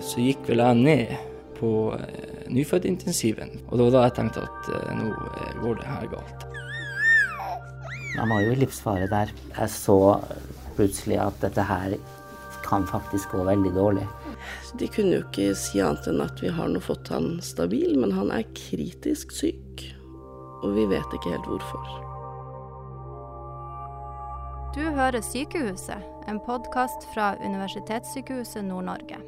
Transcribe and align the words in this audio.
så 0.00 0.22
gikk 0.24 0.46
vel 0.48 0.62
jeg 0.64 0.78
ned 0.80 1.16
på 1.60 1.72
eh, 1.96 2.46
nyfødtintensiven. 2.52 3.58
Og 3.68 3.78
det 3.78 3.86
var 3.86 3.96
da 3.96 4.04
jeg 4.06 4.16
tenkte 4.18 4.46
at 4.46 4.70
eh, 4.74 4.94
nå 4.96 5.10
eh, 5.12 5.58
går 5.60 5.80
det 5.80 5.90
her 5.90 6.06
galt. 6.14 6.46
Han 8.16 8.32
var 8.32 8.44
jo 8.44 8.54
i 8.54 8.60
livsfare 8.62 9.10
der. 9.10 9.32
Jeg 9.54 9.72
så 9.72 9.98
plutselig 10.76 11.20
at 11.22 11.36
dette 11.44 11.64
her 11.68 11.94
kan 12.64 12.86
faktisk 12.88 13.32
gå 13.34 13.44
veldig 13.44 13.72
dårlig. 13.76 14.06
De 14.78 14.88
kunne 14.88 15.16
jo 15.18 15.24
ikke 15.24 15.54
si 15.58 15.80
annet 15.82 16.06
enn 16.10 16.22
at 16.24 16.40
vi 16.42 16.52
har 16.54 16.70
nå 16.70 16.82
fått 16.82 17.10
han 17.12 17.38
stabil, 17.44 17.96
men 17.98 18.14
han 18.16 18.32
er 18.34 18.46
kritisk 18.56 19.34
syk. 19.34 19.84
Og 20.60 20.76
vi 20.76 20.86
vet 20.90 21.16
ikke 21.16 21.34
helt 21.34 21.48
hvorfor. 21.48 21.98
Du 24.76 24.84
hører 24.94 25.18
Sykehuset, 25.24 26.04
en 26.30 26.38
podkast 26.46 27.08
fra 27.10 27.32
Universitetssykehuset 27.42 28.62
Nord-Norge. 28.68 29.18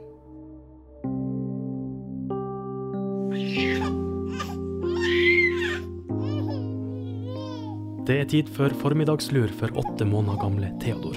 Det 8.06 8.16
er 8.18 8.26
tid 8.28 8.48
for 8.50 8.72
formiddagslur 8.82 9.52
for 9.56 9.72
åtte 9.78 10.04
måneder 10.04 10.40
gamle 10.42 10.72
Theodor. 10.82 11.16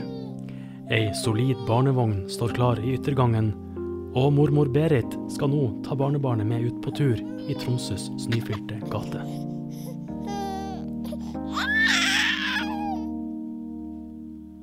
Ei 0.93 1.09
solid 1.17 1.57
barnevogn 1.67 2.27
står 2.29 2.53
klar 2.53 2.79
i 2.79 2.93
yttergangen, 2.93 3.49
og 4.15 4.29
mormor 4.37 4.69
Berit 4.71 5.17
skal 5.33 5.49
nå 5.51 5.63
ta 5.83 5.97
barnebarnet 5.97 6.47
med 6.47 6.69
ut 6.69 6.77
på 6.85 6.93
tur 6.95 7.17
i 7.49 7.57
Tromsøs 7.57 8.11
snøfylte 8.21 8.77
gate. 8.93 9.25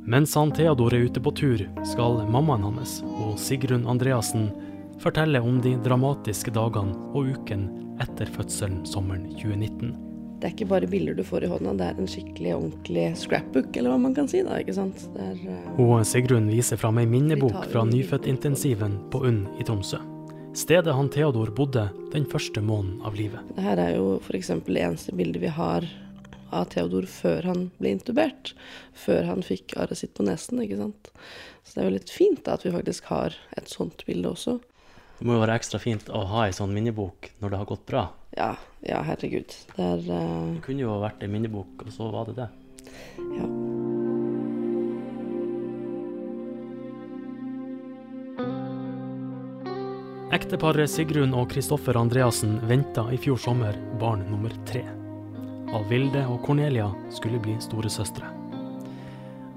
Mens 0.06 0.34
han 0.39 0.55
Theodor 0.55 0.95
er 0.95 1.09
ute 1.11 1.20
på 1.20 1.34
tur, 1.34 1.66
skal 1.91 2.22
mammaen 2.31 2.64
hans 2.70 3.00
og 3.03 3.34
Sigrun 3.41 3.89
Andreassen 3.91 4.48
fortelle 5.03 5.41
om 5.42 5.58
de 5.62 5.75
dramatiske 5.83 6.55
dagene 6.55 6.95
og 7.12 7.34
uken 7.34 7.67
etter 8.03 8.31
fødselen 8.31 8.83
sommeren 8.89 9.28
2019. 9.34 9.92
Det 10.42 10.48
er 10.48 10.55
ikke 10.56 10.70
bare 10.72 10.89
bilder 10.91 11.14
du 11.14 11.22
får 11.22 11.44
i 11.47 11.48
hånda, 11.53 11.72
det 11.78 11.86
er 11.86 11.98
en 12.03 12.09
skikkelig 12.11 12.55
ordentlig 12.56 13.05
scrapbook, 13.20 13.77
eller 13.78 13.92
hva 13.92 13.98
man 14.03 14.14
kan 14.17 14.27
si 14.31 14.41
da, 14.42 14.56
ikke 14.59 14.75
sant. 14.75 15.05
Det 15.14 15.22
er, 15.22 15.42
uh, 15.47 15.83
Og 15.84 16.03
Sigrun 16.09 16.48
viser 16.50 16.81
fram 16.81 16.98
ei 16.98 17.06
minnebok 17.06 17.69
fra 17.70 17.84
nyfødtintensiven 17.86 18.97
på 19.12 19.22
UNN 19.28 19.44
i 19.62 19.67
Tromsø. 19.69 20.00
Stedet 20.59 20.97
han 20.98 21.09
Theodor 21.14 21.53
bodde 21.55 21.87
den 22.12 22.27
første 22.28 22.61
måneden 22.61 22.98
av 23.06 23.14
livet. 23.16 23.55
det 23.55 23.62
her 23.64 23.81
er 23.81 23.94
jo 23.97 24.19
f.eks. 24.19 24.50
det 24.66 24.83
eneste 24.83 25.14
bildet 25.16 25.41
vi 25.47 25.53
har 25.55 25.87
av 26.53 26.66
Theodor 26.75 27.06
før 27.09 27.48
han 27.48 27.62
ble 27.78 27.94
intubert. 27.97 28.53
Før 28.98 29.25
han 29.31 29.47
fikk 29.47 29.77
arret 29.81 30.03
sitt 30.03 30.12
på 30.19 30.27
nesen, 30.27 30.61
ikke 30.64 30.81
sant. 30.83 31.12
Så 31.62 31.77
det 31.77 31.84
er 31.84 31.89
jo 31.89 31.97
litt 31.97 32.12
fint 32.12 32.42
da, 32.44 32.59
at 32.59 32.66
vi 32.66 32.75
faktisk 32.75 33.09
har 33.14 33.39
et 33.56 33.70
sånt 33.70 34.05
bilde 34.09 34.34
også. 34.34 34.59
Det 35.18 35.28
må 35.28 35.36
jo 35.36 35.42
være 35.44 35.58
ekstra 35.60 35.78
fint 35.82 36.08
å 36.10 36.24
ha 36.32 36.46
ei 36.48 36.56
sånn 36.56 36.72
minnebok 36.74 37.30
når 37.42 37.52
det 37.52 37.60
har 37.60 37.70
gått 37.70 37.86
bra. 37.86 38.06
Ja, 38.36 38.55
ja, 38.80 39.02
herregud. 39.06 39.52
Det 39.77 39.84
er 39.84 40.06
uh, 40.08 40.54
Det 40.54 40.64
kunne 40.64 40.86
jo 40.86 40.98
vært 41.02 41.22
ei 41.22 41.30
minnebok, 41.30 41.86
og 41.86 41.94
så 41.94 42.08
var 42.12 42.30
det 42.30 42.38
det. 42.41 42.48
Ja. 43.36 43.46
Ekteparet 50.32 50.88
Sigrun 50.88 51.34
og 51.36 51.50
Kristoffer 51.52 51.98
Andreassen 52.00 52.56
venta 52.64 53.04
i 53.12 53.19
fjor 53.20 53.36
sommer 53.36 53.76
barn 54.00 54.24
nummer 54.30 54.54
tre. 54.64 54.80
Alvilde 55.76 56.24
og 56.24 56.41
Cornelia 56.47 56.88
skulle 57.12 57.41
bli 57.41 57.58
storesøstre. 57.60 58.30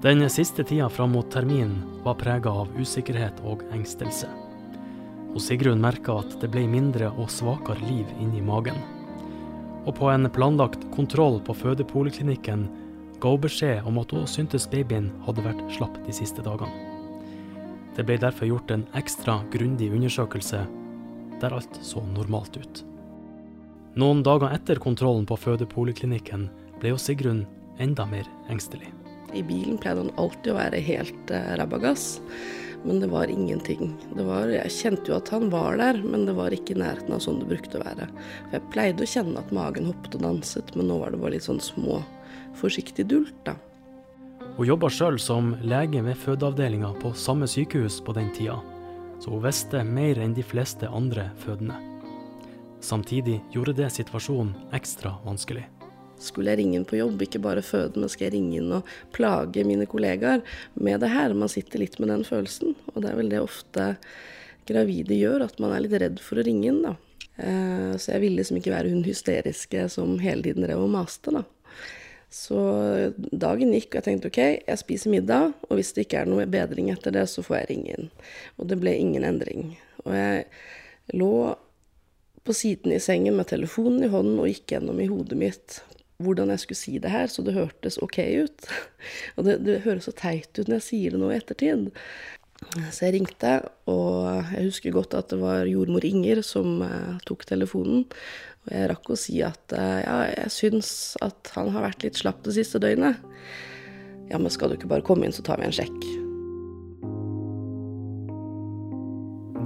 Den 0.04 0.20
siste 0.30 0.64
tida 0.68 0.90
fram 0.92 1.16
mot 1.16 1.30
terminen 1.32 1.80
var 2.04 2.20
prega 2.20 2.52
av 2.52 2.76
usikkerhet 2.76 3.40
og 3.48 3.64
engstelse. 3.72 4.28
Og 5.36 5.42
Sigrun 5.44 5.82
merka 5.84 6.14
at 6.22 6.38
det 6.40 6.48
ble 6.48 6.62
mindre 6.64 7.10
og 7.12 7.28
svakere 7.28 7.82
liv 7.84 8.08
inni 8.16 8.40
magen. 8.40 8.78
Og 9.84 9.92
på 9.98 10.08
en 10.08 10.24
planlagt 10.32 10.86
kontroll 10.94 11.42
på 11.44 11.52
fødepoliklinikken 11.60 12.64
ga 13.20 13.34
hun 13.34 13.42
beskjed 13.44 13.84
om 13.84 14.00
at 14.00 14.16
hun 14.16 14.24
syntes 14.24 14.64
babyen 14.72 15.10
hadde 15.26 15.44
vært 15.44 15.60
slapp 15.76 16.00
de 16.08 16.16
siste 16.16 16.40
dagene. 16.40 16.72
Det 17.96 18.04
ble 18.08 18.16
derfor 18.20 18.48
gjort 18.48 18.72
en 18.72 18.88
ekstra 18.96 19.38
grundig 19.52 19.92
undersøkelse 19.92 20.64
der 21.40 21.52
alt 21.52 21.80
så 21.84 22.00
normalt 22.16 22.56
ut. 22.56 22.82
Noen 24.00 24.24
dager 24.24 24.56
etter 24.56 24.80
kontrollen 24.80 25.28
på 25.28 25.36
fødepoliklinikken 25.40 26.48
ble 26.80 26.94
jo 26.94 27.00
Sigrun 27.00 27.44
enda 27.80 28.08
mer 28.08 28.24
engstelig. 28.52 28.88
I 29.36 29.44
bilen 29.44 29.76
pleide 29.80 30.06
han 30.06 30.16
alltid 30.16 30.54
å 30.54 30.58
være 30.58 30.80
helt 30.80 31.32
uh, 31.32 31.56
rabagass, 31.60 32.16
men 32.86 33.00
det 33.02 33.08
var 33.10 33.30
ingenting. 33.30 33.92
Det 34.14 34.24
var, 34.24 34.48
jeg 34.52 34.72
kjente 34.72 35.10
jo 35.10 35.16
at 35.18 35.30
han 35.34 35.48
var 35.50 35.78
der, 35.80 35.98
men 36.02 36.26
det 36.28 36.36
var 36.38 36.54
ikke 36.54 36.76
i 36.76 36.80
nærheten 36.80 37.14
av 37.16 37.22
sånn 37.24 37.40
det 37.42 37.48
brukte 37.50 37.80
å 37.80 37.84
være. 37.84 38.06
For 38.46 38.56
jeg 38.58 38.70
pleide 38.74 39.04
å 39.04 39.10
kjenne 39.10 39.42
at 39.42 39.54
magen 39.54 39.90
hoppet 39.90 40.18
og 40.18 40.24
danset, 40.26 40.70
men 40.78 40.90
nå 40.90 41.00
var 41.02 41.12
det 41.12 41.20
bare 41.22 41.34
litt 41.34 41.48
sånn 41.48 41.62
små, 41.62 41.98
forsiktig 42.60 43.08
dult, 43.10 43.34
da. 43.48 43.56
Hun 44.56 44.70
jobba 44.70 44.88
sjøl 44.88 45.18
som 45.20 45.52
lege 45.66 46.00
ved 46.06 46.16
fødeavdelinga 46.22 46.94
på 47.02 47.12
samme 47.18 47.48
sykehus 47.50 47.98
på 48.06 48.14
den 48.16 48.30
tida, 48.36 48.56
så 49.20 49.34
hun 49.34 49.44
visste 49.44 49.84
mer 49.84 50.22
enn 50.22 50.36
de 50.36 50.44
fleste 50.46 50.88
andre 50.88 51.28
fødende. 51.42 51.76
Samtidig 52.80 53.40
gjorde 53.52 53.76
det 53.82 53.90
situasjonen 53.92 54.54
ekstra 54.76 55.18
vanskelig. 55.26 55.66
Skulle 56.22 56.52
jeg 56.52 56.62
ringe 56.62 56.78
inn 56.78 56.86
på 56.88 56.98
jobb, 56.98 57.20
ikke 57.26 57.42
bare 57.44 57.64
føde, 57.64 58.00
men 58.00 58.10
skal 58.12 58.28
jeg 58.28 58.36
ringe 58.38 58.60
inn 58.60 58.72
og 58.78 58.88
plage 59.16 59.64
mine 59.68 59.88
kollegaer 59.90 60.44
med 60.74 61.02
det 61.04 61.10
her? 61.12 61.34
Man 61.36 61.52
sitter 61.52 61.82
litt 61.82 61.98
med 62.00 62.12
den 62.12 62.24
følelsen, 62.26 62.76
og 62.94 63.02
det 63.02 63.10
er 63.10 63.18
vel 63.18 63.32
det 63.32 63.42
ofte 63.42 63.90
gravide 64.66 65.18
gjør, 65.18 65.46
at 65.46 65.60
man 65.62 65.74
er 65.74 65.84
litt 65.84 65.98
redd 66.00 66.22
for 66.22 66.40
å 66.40 66.46
ringe 66.46 66.70
inn, 66.70 66.80
da. 66.86 66.96
Eh, 67.36 67.92
så 68.00 68.14
jeg 68.14 68.22
ville 68.24 68.40
liksom 68.40 68.58
ikke 68.60 68.72
være 68.72 68.94
hun 68.94 69.04
hysteriske 69.06 69.84
som 69.92 70.16
hele 70.22 70.46
tiden 70.46 70.64
drev 70.64 70.86
og 70.86 70.92
maste, 70.96 71.34
da. 71.36 71.44
Så 72.32 72.58
dagen 73.30 73.70
gikk, 73.72 73.92
og 73.92 74.00
jeg 74.00 74.06
tenkte 74.08 74.30
OK, 74.32 74.40
jeg 74.66 74.80
spiser 74.80 75.12
middag, 75.12 75.52
og 75.68 75.78
hvis 75.78 75.92
det 75.94 76.06
ikke 76.06 76.24
er 76.24 76.30
noe 76.30 76.48
bedring 76.50 76.90
etter 76.92 77.14
det, 77.14 77.28
så 77.30 77.44
får 77.44 77.60
jeg 77.60 77.68
ringe 77.70 77.94
inn. 77.94 78.10
Og 78.58 78.68
det 78.72 78.80
ble 78.80 78.96
ingen 78.98 79.24
endring. 79.24 79.76
Og 80.04 80.16
jeg 80.16 80.48
lå 81.14 81.54
på 82.46 82.54
siden 82.54 82.94
i 82.94 83.02
sengen 83.02 83.38
med 83.38 83.48
telefonen 83.50 84.04
i 84.06 84.10
hånden 84.10 84.40
og 84.42 84.50
gikk 84.50 84.74
gjennom 84.74 85.00
i 85.02 85.08
hodet 85.10 85.38
mitt 85.38 85.78
hvordan 86.22 86.52
jeg 86.52 86.62
skulle 86.62 86.80
si 86.80 86.96
det 87.02 87.12
her, 87.12 87.28
så 87.28 87.44
det 87.44 87.56
hørtes 87.56 87.98
OK 88.02 88.18
ut. 88.46 88.70
Og 89.36 89.46
det, 89.48 89.58
det 89.66 89.82
høres 89.84 90.08
så 90.08 90.14
teit 90.16 90.52
ut 90.56 90.66
når 90.66 90.78
jeg 90.78 90.88
sier 90.88 91.14
det 91.14 91.20
nå 91.22 91.30
i 91.32 91.38
ettertid. 91.38 91.90
Så 92.90 93.04
jeg 93.04 93.18
ringte, 93.18 93.50
og 93.84 94.24
jeg 94.54 94.64
husker 94.64 94.94
godt 94.94 95.14
at 95.14 95.28
det 95.28 95.36
var 95.42 95.68
jordmor 95.68 96.04
Inger 96.08 96.40
som 96.40 96.80
uh, 96.80 97.18
tok 97.28 97.44
telefonen. 97.48 98.06
Og 98.64 98.72
jeg 98.72 98.88
rakk 98.90 99.10
å 99.12 99.18
si 99.20 99.42
at 99.44 99.74
uh, 99.76 100.00
ja, 100.00 100.16
jeg 100.32 100.54
syns 100.54 100.90
at 101.24 101.52
han 101.54 101.68
har 101.74 101.84
vært 101.84 102.06
litt 102.06 102.16
slapp 102.16 102.40
det 102.46 102.56
siste 102.56 102.80
døgnet. 102.82 103.20
Ja, 104.32 104.40
men 104.40 104.48
skal 104.50 104.72
du 104.72 104.78
ikke 104.78 104.90
bare 104.90 105.04
komme 105.06 105.28
inn, 105.28 105.36
så 105.36 105.44
tar 105.46 105.60
vi 105.60 105.68
en 105.68 105.76
sjekk. 105.76 106.00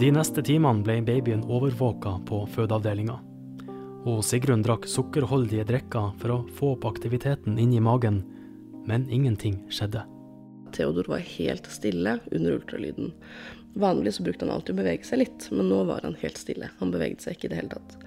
De 0.01 0.11
neste 0.17 0.43
timene 0.45 0.83
ble 0.85 0.99
babyen 1.07 1.47
overvåka 1.47 2.19
på 2.29 2.43
fødeavdelinga. 2.57 3.21
Og 4.09 4.23
Sigrun 4.25 4.63
drakk 4.65 4.87
sukkerholdige 4.89 5.67
drikker 5.69 6.15
for 6.21 6.33
å 6.33 6.39
få 6.57 6.73
opp 6.77 6.87
aktiviteten 6.89 7.59
inni 7.61 7.83
magen, 7.85 8.23
men 8.89 9.05
ingenting 9.13 9.59
skjedde. 9.69 10.07
Theodor 10.73 11.11
var 11.11 11.25
helt 11.37 11.67
stille 11.69 12.17
under 12.31 12.57
ultralyden. 12.57 13.11
Vanligvis 13.81 14.21
brukte 14.25 14.47
han 14.47 14.55
alltid 14.55 14.75
å 14.75 14.81
bevege 14.81 15.05
seg 15.07 15.21
litt, 15.25 15.49
men 15.53 15.69
nå 15.69 15.83
var 15.91 16.07
han 16.07 16.17
helt 16.23 16.39
stille. 16.41 16.71
Han 16.79 16.95
beveget 16.95 17.27
seg 17.27 17.37
ikke 17.37 17.51
i 17.51 17.53
det 17.53 17.59
hele 17.61 17.75
tatt. 17.75 17.99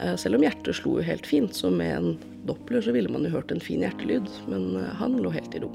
Eh, 0.00 0.16
Selv 0.20 0.36
om 0.38 0.44
hjertet 0.44 0.76
slo 0.76 0.98
jo 0.98 1.06
helt 1.06 1.26
fint, 1.26 1.54
så 1.56 1.70
med 1.72 1.94
en 1.96 2.10
doppler 2.44 2.84
så 2.84 2.92
ville 2.92 3.10
man 3.10 3.24
jo 3.24 3.32
hørt 3.34 3.54
en 3.54 3.62
fin 3.62 3.82
hjertelyd, 3.82 4.28
men 4.50 4.76
eh, 4.82 4.92
han 5.00 5.16
lå 5.22 5.32
helt 5.34 5.56
i 5.56 5.62
ro. 5.64 5.70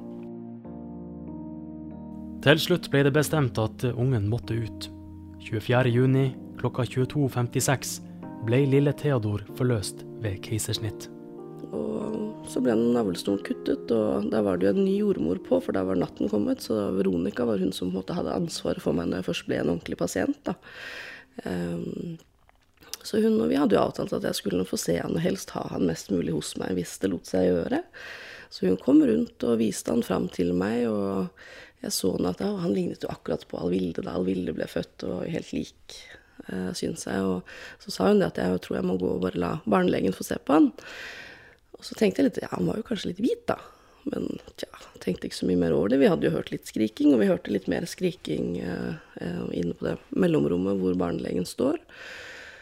Til 2.46 2.62
slutt 2.62 2.88
ble 2.92 3.02
det 3.08 3.16
bestemt 3.18 3.58
at 3.60 3.84
ungen 3.90 4.30
måtte 4.32 4.56
ut. 4.56 4.92
24.6 5.50 6.38
klokka 6.60 6.86
22.56 6.88 8.09
ble 8.48 8.64
lille 8.70 8.94
Theodor 8.98 9.44
forløst 9.58 10.04
ved 10.24 10.40
keisersnitt. 10.46 11.10
Og 11.76 12.48
så 12.50 12.62
ble 12.64 12.74
navlestolen 12.78 13.44
kuttet, 13.46 13.92
og 13.94 14.30
der 14.32 14.46
var 14.46 14.58
det 14.58 14.70
jo 14.70 14.74
en 14.76 14.86
ny 14.86 14.96
jordmor 15.02 15.42
på, 15.46 15.60
for 15.64 15.76
da 15.76 15.84
var 15.88 16.00
natten 16.00 16.32
kommet. 16.32 16.64
Så 16.66 16.78
Veronica 16.96 17.46
var 17.48 17.62
hun 17.62 17.76
som 17.76 17.92
måte 17.94 18.16
hadde 18.18 18.34
ansvaret 18.36 18.84
for 18.84 18.96
meg 18.96 19.10
når 19.10 19.22
jeg 19.22 19.30
først 19.30 19.50
ble 19.50 19.60
en 19.62 19.74
ordentlig 19.76 20.00
pasient. 20.00 20.40
da. 20.48 20.56
Um, 21.46 22.18
så 23.04 23.22
hun 23.24 23.38
og 23.40 23.48
vi 23.52 23.58
hadde 23.60 23.78
jo 23.78 23.82
avtalt 23.82 24.12
at 24.18 24.26
jeg 24.28 24.38
skulle 24.38 24.66
få 24.68 24.78
se 24.80 24.98
han 25.00 25.16
og 25.16 25.24
helst 25.24 25.54
ha 25.56 25.64
han 25.72 25.88
mest 25.88 26.12
mulig 26.12 26.34
hos 26.36 26.52
meg 26.60 26.76
hvis 26.76 26.98
det 27.02 27.12
lot 27.14 27.30
seg 27.30 27.48
gjøre. 27.48 27.80
Så 28.52 28.68
hun 28.68 28.80
kom 28.82 29.00
rundt 29.06 29.46
og 29.46 29.60
viste 29.62 29.94
han 29.94 30.04
fram 30.04 30.28
til 30.34 30.52
meg, 30.58 30.88
og 30.90 31.30
jeg 31.86 31.94
så 31.96 32.16
han 32.18 32.28
at 32.32 32.42
ja, 32.44 32.50
han 32.60 32.74
lignet 32.76 33.06
jo 33.06 33.12
akkurat 33.14 33.46
på 33.48 33.60
Alvilde 33.62 34.04
da 34.04 34.18
Alvilde 34.18 34.56
ble 34.58 34.68
født, 34.68 35.06
og 35.08 35.28
helt 35.30 35.54
lik, 35.56 36.00
uh, 36.48 36.72
syns 36.78 37.08
jeg. 37.08 37.26
Og 37.26 37.84
så 37.84 37.96
sa 37.96 38.12
hun 38.12 38.22
det 38.22 38.32
at 38.32 38.40
jeg 38.42 38.62
tror 38.66 38.80
jeg 38.80 38.88
må 38.88 39.00
gå 39.02 39.16
og 39.16 39.26
bare 39.26 39.42
la 39.42 39.52
barnelegen 39.70 40.16
få 40.16 40.28
se 40.28 40.40
på 40.40 40.56
han. 40.58 40.72
Og 41.80 41.86
så 41.88 41.96
tenkte 41.96 42.22
jeg 42.22 42.30
litt 42.30 42.42
ja, 42.44 42.52
han 42.54 42.68
var 42.68 42.80
jo 42.80 42.88
kanskje 42.88 43.14
litt 43.14 43.22
hvit, 43.24 43.46
da. 43.50 43.60
Men 44.10 44.40
tja, 44.60 44.70
tenkte 45.04 45.28
ikke 45.28 45.40
så 45.40 45.48
mye 45.50 45.60
mer 45.60 45.76
over 45.76 45.92
det. 45.92 46.00
Vi 46.02 46.10
hadde 46.12 46.28
jo 46.28 46.36
hørt 46.36 46.52
litt 46.54 46.70
skriking, 46.70 47.14
og 47.14 47.22
vi 47.24 47.30
hørte 47.30 47.54
litt 47.54 47.70
mer 47.72 47.88
skriking 47.90 48.58
eh, 48.64 48.96
eh, 49.22 49.42
inne 49.60 49.76
på 49.78 49.88
det 49.88 49.96
mellomrommet 50.10 50.80
hvor 50.80 50.98
barnelegen 51.00 51.48
står. 51.48 51.80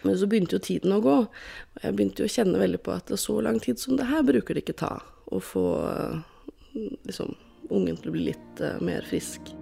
Men 0.06 0.18
så 0.19 0.30
begynte 0.30 0.57
jo 0.57 0.63
tiden 0.63 0.94
å 0.94 1.01
gå, 1.03 1.18
og 1.25 1.83
jeg 1.83 1.97
begynte 1.97 2.23
jo 2.23 2.30
å 2.30 2.35
kjenne 2.35 2.62
veldig 2.62 2.81
på 2.85 2.94
at 2.94 3.13
så 3.19 3.39
lang 3.44 3.62
tid 3.63 3.81
som 3.81 3.97
det 3.97 4.09
her 4.12 4.25
bruker 4.25 4.57
det 4.57 4.65
ikke 4.65 4.77
ta 4.85 4.94
å 5.33 5.41
få 5.44 5.65
liksom, 6.77 7.33
ungen 7.73 7.97
til 7.97 8.12
å 8.12 8.15
bli 8.15 8.30
litt 8.30 8.62
mer 8.85 9.07
frisk. 9.09 9.56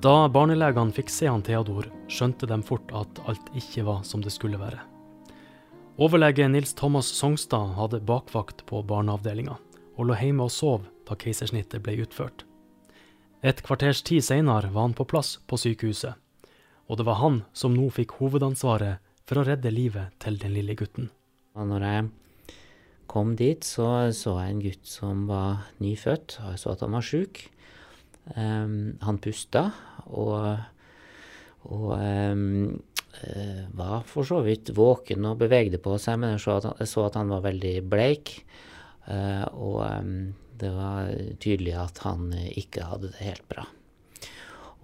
Da 0.00 0.30
barnelegene 0.32 0.94
fikk 0.96 1.10
se 1.12 1.26
han 1.28 1.42
Theodor, 1.44 1.84
skjønte 2.08 2.46
de 2.48 2.56
fort 2.64 2.88
at 2.96 3.18
alt 3.28 3.50
ikke 3.52 3.82
var 3.84 3.98
som 4.08 4.22
det 4.24 4.30
skulle 4.32 4.56
være. 4.56 4.78
Overlege 6.00 6.46
Nils 6.48 6.72
Thomas 6.72 7.10
Songstad 7.18 7.74
hadde 7.76 8.00
bakvakt 8.08 8.64
på 8.70 8.80
barneavdelinga, 8.88 9.58
og 10.00 10.08
lå 10.08 10.16
hjemme 10.16 10.46
og 10.46 10.54
sov 10.54 10.86
da 11.04 11.18
keisersnittet 11.20 11.84
ble 11.84 11.98
utført. 12.06 12.46
Et 13.44 13.60
kvarters 13.60 14.00
tid 14.00 14.24
seinere 14.24 14.72
var 14.72 14.88
han 14.88 14.96
på 14.96 15.04
plass 15.04 15.34
på 15.44 15.60
sykehuset, 15.60 16.16
og 16.88 16.96
det 16.96 17.04
var 17.04 17.20
han 17.20 17.42
som 17.52 17.76
nå 17.76 17.92
fikk 17.92 18.16
hovedansvaret 18.22 19.04
for 19.28 19.42
å 19.42 19.46
redde 19.52 19.68
livet 19.68 20.16
til 20.24 20.40
den 20.40 20.56
lille 20.56 20.80
gutten. 20.80 21.12
Når 21.52 21.88
jeg 21.90 22.10
kom 23.04 23.36
dit, 23.36 23.68
så 23.68 24.08
så 24.16 24.38
jeg 24.40 24.56
en 24.56 24.64
gutt 24.64 24.92
som 24.96 25.26
var 25.28 25.66
nyfødt, 25.76 26.40
og 26.40 26.54
jeg 26.54 26.64
så 26.64 26.72
at 26.72 26.88
han 26.88 26.96
var 26.96 27.04
sjuk. 27.04 27.50
Um, 28.36 28.98
han 29.02 29.18
pusta, 29.22 29.70
og, 30.10 30.58
og 31.66 31.88
um, 31.96 32.80
Eh, 33.22 33.64
var 33.70 34.02
for 34.06 34.24
så 34.24 34.38
vidt 34.40 34.70
våken 34.76 35.26
og 35.28 35.40
bevegde 35.42 35.80
på 35.82 35.96
seg, 35.98 36.20
men 36.22 36.36
jeg 36.36 36.44
så 36.44 36.56
at 36.60 36.68
han, 36.68 36.86
så 36.86 37.08
at 37.08 37.18
han 37.18 37.32
var 37.32 37.42
veldig 37.48 37.74
bleik. 37.90 38.36
Uh, 39.10 39.42
og 39.58 39.80
det 40.60 40.70
var 40.70 41.08
tydelig 41.42 41.72
at 41.80 41.98
han 42.04 42.28
ikke 42.36 42.84
hadde 42.86 43.10
det 43.10 43.26
helt 43.26 43.46
bra. 43.50 43.64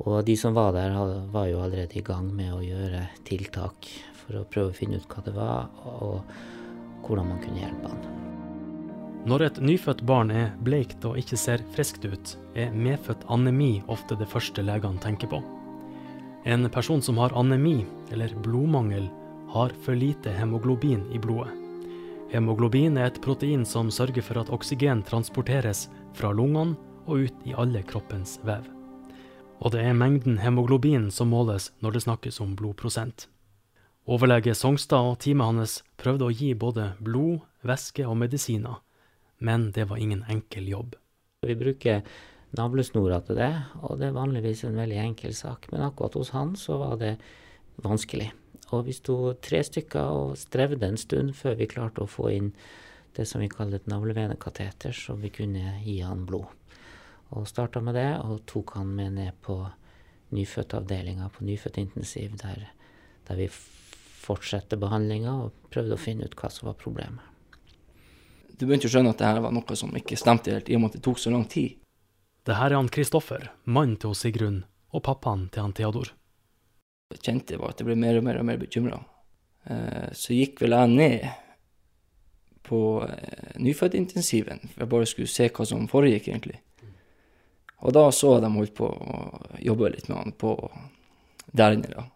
Og 0.02 0.18
de 0.26 0.34
som 0.40 0.56
var 0.56 0.74
der, 0.74 0.96
var 1.30 1.46
jo 1.52 1.62
allerede 1.62 2.00
i 2.00 2.04
gang 2.04 2.32
med 2.34 2.56
å 2.56 2.64
gjøre 2.64 3.06
tiltak 3.28 3.92
for 4.24 4.40
å 4.40 4.46
prøve 4.50 4.74
å 4.74 4.78
finne 4.82 4.98
ut 4.98 5.08
hva 5.12 5.22
det 5.28 5.36
var, 5.36 5.70
og 5.86 7.04
hvordan 7.06 7.36
man 7.36 7.44
kunne 7.44 7.62
hjelpe 7.62 7.92
han. 7.92 8.25
Når 9.26 9.42
et 9.42 9.56
nyfødt 9.58 10.04
barn 10.06 10.28
er 10.30 10.52
bleikt 10.62 11.02
og 11.08 11.16
ikke 11.18 11.36
ser 11.40 11.62
friskt 11.74 12.04
ut, 12.06 12.36
er 12.54 12.70
medfødt 12.70 13.24
anemi 13.26 13.80
ofte 13.90 14.14
det 14.14 14.28
første 14.30 14.62
legene 14.62 15.02
tenker 15.02 15.26
på. 15.32 15.40
En 16.46 16.68
person 16.70 17.02
som 17.02 17.18
har 17.18 17.34
anemi, 17.34 17.80
eller 18.14 18.36
blodmangel, 18.44 19.08
har 19.50 19.74
for 19.82 19.98
lite 19.98 20.30
hemoglobin 20.30 21.02
i 21.10 21.18
blodet. 21.18 21.50
Hemoglobin 22.30 22.98
er 22.98 23.10
et 23.10 23.20
protein 23.22 23.66
som 23.66 23.90
sørger 23.90 24.22
for 24.22 24.38
at 24.38 24.54
oksygen 24.54 25.02
transporteres 25.02 25.88
fra 26.14 26.30
lungene 26.30 26.78
og 27.06 27.26
ut 27.26 27.46
i 27.50 27.54
alle 27.58 27.82
kroppens 27.82 28.38
vev. 28.46 28.62
Og 29.58 29.74
det 29.74 29.82
er 29.82 29.98
mengden 29.98 30.38
hemoglobin 30.38 31.10
som 31.10 31.34
måles 31.34 31.72
når 31.82 31.98
det 31.98 32.06
snakkes 32.06 32.38
om 32.46 32.54
blodprosent. 32.54 33.26
Overlege 34.06 34.54
Songstad 34.54 35.02
og 35.02 35.18
teamet 35.18 35.50
hans 35.50 35.80
prøvde 35.98 36.30
å 36.30 36.34
gi 36.34 36.54
både 36.54 36.92
blod, 37.02 37.40
væske 37.66 38.06
og 38.06 38.20
medisiner, 38.22 38.85
men 39.38 39.70
det 39.76 39.88
var 39.90 40.00
ingen 40.00 40.24
enkel 40.28 40.68
jobb. 40.68 40.96
Vi 41.46 41.56
bruker 41.58 42.02
navlesnora 42.56 43.20
til 43.26 43.38
det, 43.38 43.52
og 43.82 44.00
det 44.00 44.08
er 44.08 44.16
vanligvis 44.16 44.64
en 44.64 44.78
veldig 44.78 44.98
enkel 45.02 45.34
sak. 45.36 45.68
Men 45.72 45.84
akkurat 45.86 46.16
hos 46.18 46.32
han 46.36 46.54
så 46.56 46.78
var 46.80 46.96
det 47.00 47.16
vanskelig. 47.84 48.30
Og 48.74 48.86
vi 48.88 48.96
sto 48.96 49.34
tre 49.42 49.62
stykker 49.66 50.18
og 50.18 50.36
strevde 50.40 50.88
en 50.88 50.98
stund 50.98 51.34
før 51.38 51.58
vi 51.60 51.70
klarte 51.70 52.02
å 52.02 52.10
få 52.10 52.30
inn 52.34 52.52
det 53.16 53.26
som 53.28 53.40
vi 53.40 53.48
kaller 53.48 53.80
et 53.80 53.88
navlevenekateter, 53.88 54.92
så 54.92 55.16
vi 55.20 55.30
kunne 55.32 55.78
gi 55.84 56.00
han 56.04 56.26
blod. 56.28 56.50
Og 57.36 57.46
starta 57.48 57.80
med 57.82 57.96
det, 57.96 58.10
og 58.22 58.44
tok 58.48 58.76
han 58.76 58.90
med 58.96 59.16
ned 59.16 59.38
på 59.42 59.60
nyfødtavdelinga 60.36 61.30
på 61.32 61.46
nyfødtintensiv, 61.46 62.36
der, 62.42 62.66
der 63.28 63.40
vi 63.40 63.48
fortsatte 64.26 64.78
behandlinga 64.80 65.32
og 65.44 65.70
prøvde 65.70 65.96
å 65.96 66.02
finne 66.02 66.26
ut 66.26 66.36
hva 66.38 66.50
som 66.52 66.70
var 66.70 66.78
problemet. 66.80 67.35
Du 68.56 68.64
begynte 68.64 68.88
å 68.88 68.92
skjønne 68.92 69.12
at 69.12 69.20
det 69.20 69.28
her 69.28 69.42
var 69.44 69.52
noe 69.52 69.76
som 69.76 69.92
ikke 69.98 70.16
stemte 70.16 70.54
helt, 70.54 70.70
i 70.70 70.76
og 70.76 70.80
med 70.82 70.94
at 70.94 70.98
det 70.98 71.04
tok 71.04 71.18
så 71.20 71.32
lang 71.32 71.44
tid. 71.52 71.76
Det 72.46 72.56
her 72.56 72.70
er 72.70 72.78
han 72.78 72.88
Kristoffer, 72.92 73.50
mannen 73.68 73.98
til 74.00 74.14
Sigrun, 74.16 74.62
og 74.96 75.02
pappaen 75.04 75.48
til 75.52 75.66
han 75.66 75.74
Theodor. 75.76 76.14
Jeg 77.12 77.20
kjente 77.26 77.58
var 77.60 77.74
at 77.74 77.82
jeg 77.82 77.88
ble 77.90 77.98
mer 78.00 78.16
og 78.16 78.24
mer 78.24 78.40
og 78.40 78.46
mer 78.48 78.60
bekymra. 78.62 79.02
Eh, 79.68 80.08
så 80.16 80.32
gikk 80.32 80.62
vel 80.62 80.76
jeg 80.76 80.92
ned 80.94 81.26
på 82.66 82.80
eh, 83.04 83.52
nyfødtintensiven, 83.60 84.64
for 84.72 84.86
jeg 84.86 84.92
bare 84.94 85.10
skulle 85.10 85.34
se 85.34 85.50
hva 85.52 85.68
som 85.68 85.84
foregikk, 85.90 86.30
egentlig. 86.32 86.62
Og 87.84 87.92
da 87.92 88.06
så 88.14 88.38
jeg 88.38 88.46
de 88.46 88.52
holdt 88.56 88.76
på 88.78 88.88
å 88.88 89.20
jobbe 89.62 89.92
litt 89.92 90.08
med 90.08 90.22
han 90.22 90.36
på 90.40 90.56
der 91.52 91.76
inne, 91.76 91.92
da. 91.92 92.08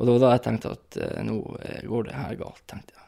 Og 0.00 0.08
det 0.08 0.16
var 0.16 0.24
da 0.24 0.32
jeg 0.32 0.46
tenkte 0.48 0.76
at 0.78 1.00
eh, 1.02 1.22
nå 1.28 1.38
går 1.92 2.08
det 2.08 2.16
her 2.16 2.40
galt, 2.40 2.64
tenkte 2.70 2.96
jeg. 2.96 3.01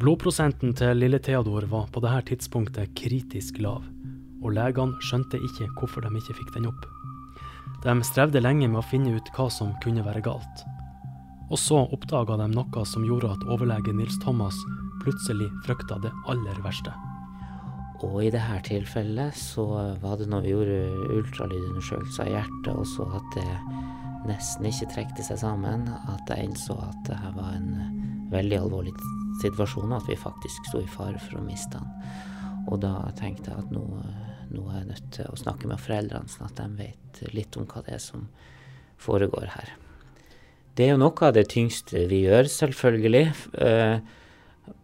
Blodprosenten 0.00 0.70
til 0.72 0.96
lille 0.96 1.18
Theodor 1.20 1.66
var 1.68 1.88
på 1.92 2.00
dette 2.00 2.30
tidspunktet 2.30 2.94
kritisk 2.96 3.58
lav, 3.60 3.82
og 4.40 4.54
legene 4.56 4.96
skjønte 5.04 5.36
ikke 5.44 5.66
hvorfor 5.76 6.06
de 6.06 6.12
ikke 6.16 6.36
fikk 6.38 6.54
den 6.54 6.68
opp. 6.70 6.86
De 7.84 7.92
strevde 8.08 8.40
lenge 8.40 8.70
med 8.70 8.80
å 8.80 8.86
finne 8.88 9.12
ut 9.12 9.28
hva 9.36 9.50
som 9.52 9.74
kunne 9.84 10.04
være 10.06 10.22
galt. 10.24 10.62
Og 11.52 11.60
så 11.60 11.82
oppdaga 11.82 12.38
de 12.40 12.46
noe 12.48 12.84
som 12.88 13.04
gjorde 13.04 13.34
at 13.34 13.44
overlege 13.52 13.92
Nils 13.92 14.16
Thomas 14.24 14.56
plutselig 15.02 15.50
frykta 15.66 16.00
det 16.00 16.14
aller 16.32 16.62
verste. 16.64 16.94
Og 18.00 18.22
i 18.24 18.32
dette 18.32 18.62
tilfellet 18.70 19.36
så 19.36 19.66
var 20.00 20.16
det 20.16 20.30
når 20.32 20.46
vi 20.46 20.54
gjorde 20.54 20.78
ultralydundersøkelse 21.18 22.24
av 22.24 22.32
hjertet, 22.38 22.72
og 22.72 22.88
så 22.88 23.10
at 23.20 23.36
det 23.36 24.32
nesten 24.32 24.72
ikke 24.72 24.88
trekte 24.94 25.28
seg 25.28 25.42
sammen, 25.44 25.90
at 25.92 26.32
jeg 26.32 26.48
innså 26.48 26.78
at 26.88 27.04
dette 27.10 27.36
var 27.36 27.52
en 27.58 28.19
veldig 28.30 28.58
alvorlig 28.60 28.94
situasjon 29.40 29.94
at 29.96 30.08
vi 30.08 30.18
faktisk 30.20 30.68
sto 30.68 30.82
i 30.82 30.90
fare 30.90 31.20
for 31.22 31.40
å 31.40 31.44
miste 31.44 31.80
han. 31.80 31.90
Og 32.70 32.80
da 32.82 32.94
tenkte 33.18 33.50
jeg 33.50 33.64
at 33.64 33.74
nå, 33.74 33.84
nå 34.52 34.64
er 34.70 34.80
jeg 34.80 34.90
nødt 34.90 35.12
til 35.16 35.30
å 35.30 35.38
snakke 35.38 35.70
med 35.70 35.80
foreldrene, 35.82 36.30
sånn 36.30 36.50
at 36.50 36.60
de 36.60 36.68
vet 36.84 37.22
litt 37.34 37.56
om 37.58 37.68
hva 37.70 37.82
det 37.86 37.96
er 37.96 38.02
som 38.04 38.28
foregår 39.00 39.52
her. 39.54 39.74
Det 40.76 40.86
er 40.86 40.94
jo 40.94 41.00
noe 41.02 41.26
av 41.26 41.34
det 41.36 41.48
tyngste 41.50 42.06
vi 42.10 42.22
gjør, 42.26 42.46
selvfølgelig. 42.52 43.24
Eh, 43.58 44.18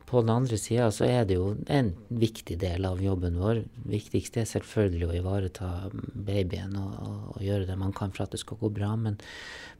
på 0.06 0.20
den 0.22 0.30
andre 0.30 0.58
sida 0.58 0.86
så 0.94 1.06
er 1.08 1.24
det 1.26 1.34
jo 1.34 1.48
en 1.72 1.88
viktig 2.08 2.56
del 2.62 2.86
av 2.86 3.00
jobben 3.02 3.38
vår. 3.40 3.64
Viktigst 3.90 4.38
er 4.38 4.46
selvfølgelig 4.46 5.08
å 5.08 5.16
ivareta 5.18 5.70
babyen 5.90 6.76
og, 6.78 6.92
og, 7.02 7.16
og, 7.32 7.40
gjøre 7.42 7.66
det 7.66 7.78
man 7.80 7.94
kan 7.96 8.14
for 8.14 8.26
at 8.26 8.36
det 8.36 8.40
skal 8.42 8.60
gå 8.60 8.70
bra. 8.76 8.92
Men, 9.00 9.18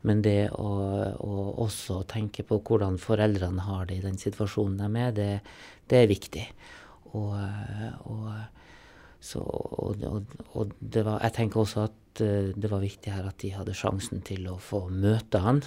men 0.02 0.24
det 0.26 0.50
å, 0.50 0.72
å, 1.14 1.36
også 1.62 2.00
tenke 2.10 2.42
på 2.48 2.58
hvordan 2.58 2.98
foreldrene 3.02 3.68
har 3.68 3.86
det 3.86 4.00
i 4.00 4.04
den 4.08 4.18
situasjonen 4.18 4.82
de 4.82 5.04
er, 5.04 5.14
det, 5.14 5.30
det 5.86 6.02
er 6.02 6.10
viktig. 6.10 6.44
Og, 7.14 7.32
så, 9.22 9.40
og 9.40 10.02
var, 10.02 11.22
jeg 11.22 11.34
tenker 11.38 11.62
også 11.62 11.86
at 11.86 12.20
eh, 12.26 12.50
det 12.52 12.68
var 12.68 12.82
viktig 12.82 13.14
her 13.14 13.30
at 13.30 13.38
de 13.40 13.54
hadde 13.54 13.78
sjansen 13.78 14.26
til 14.26 14.50
å 14.50 14.58
få 14.60 14.88
møte 14.90 15.40
han 15.46 15.62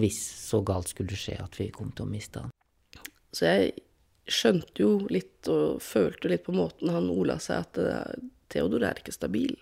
hvis 0.00 0.22
så 0.46 0.62
galt 0.64 0.88
skulle 0.94 1.18
skje 1.18 1.36
at 1.42 1.58
vi 1.60 1.68
kom 1.74 1.90
til 1.92 2.06
å 2.06 2.12
miste 2.14 2.46
han. 2.46 2.54
Så 3.32 3.48
jeg 3.48 3.72
skjønte 4.28 4.84
jo 4.84 4.92
litt 5.10 5.48
og 5.50 5.80
følte 5.82 6.30
litt 6.30 6.44
på 6.46 6.54
måten 6.54 6.92
han 6.92 7.10
ola 7.10 7.38
seg, 7.42 7.64
at 7.64 7.78
det, 7.78 7.96
Theodor 8.52 8.84
er 8.84 8.98
ikke 9.00 9.14
stabil. 9.14 9.54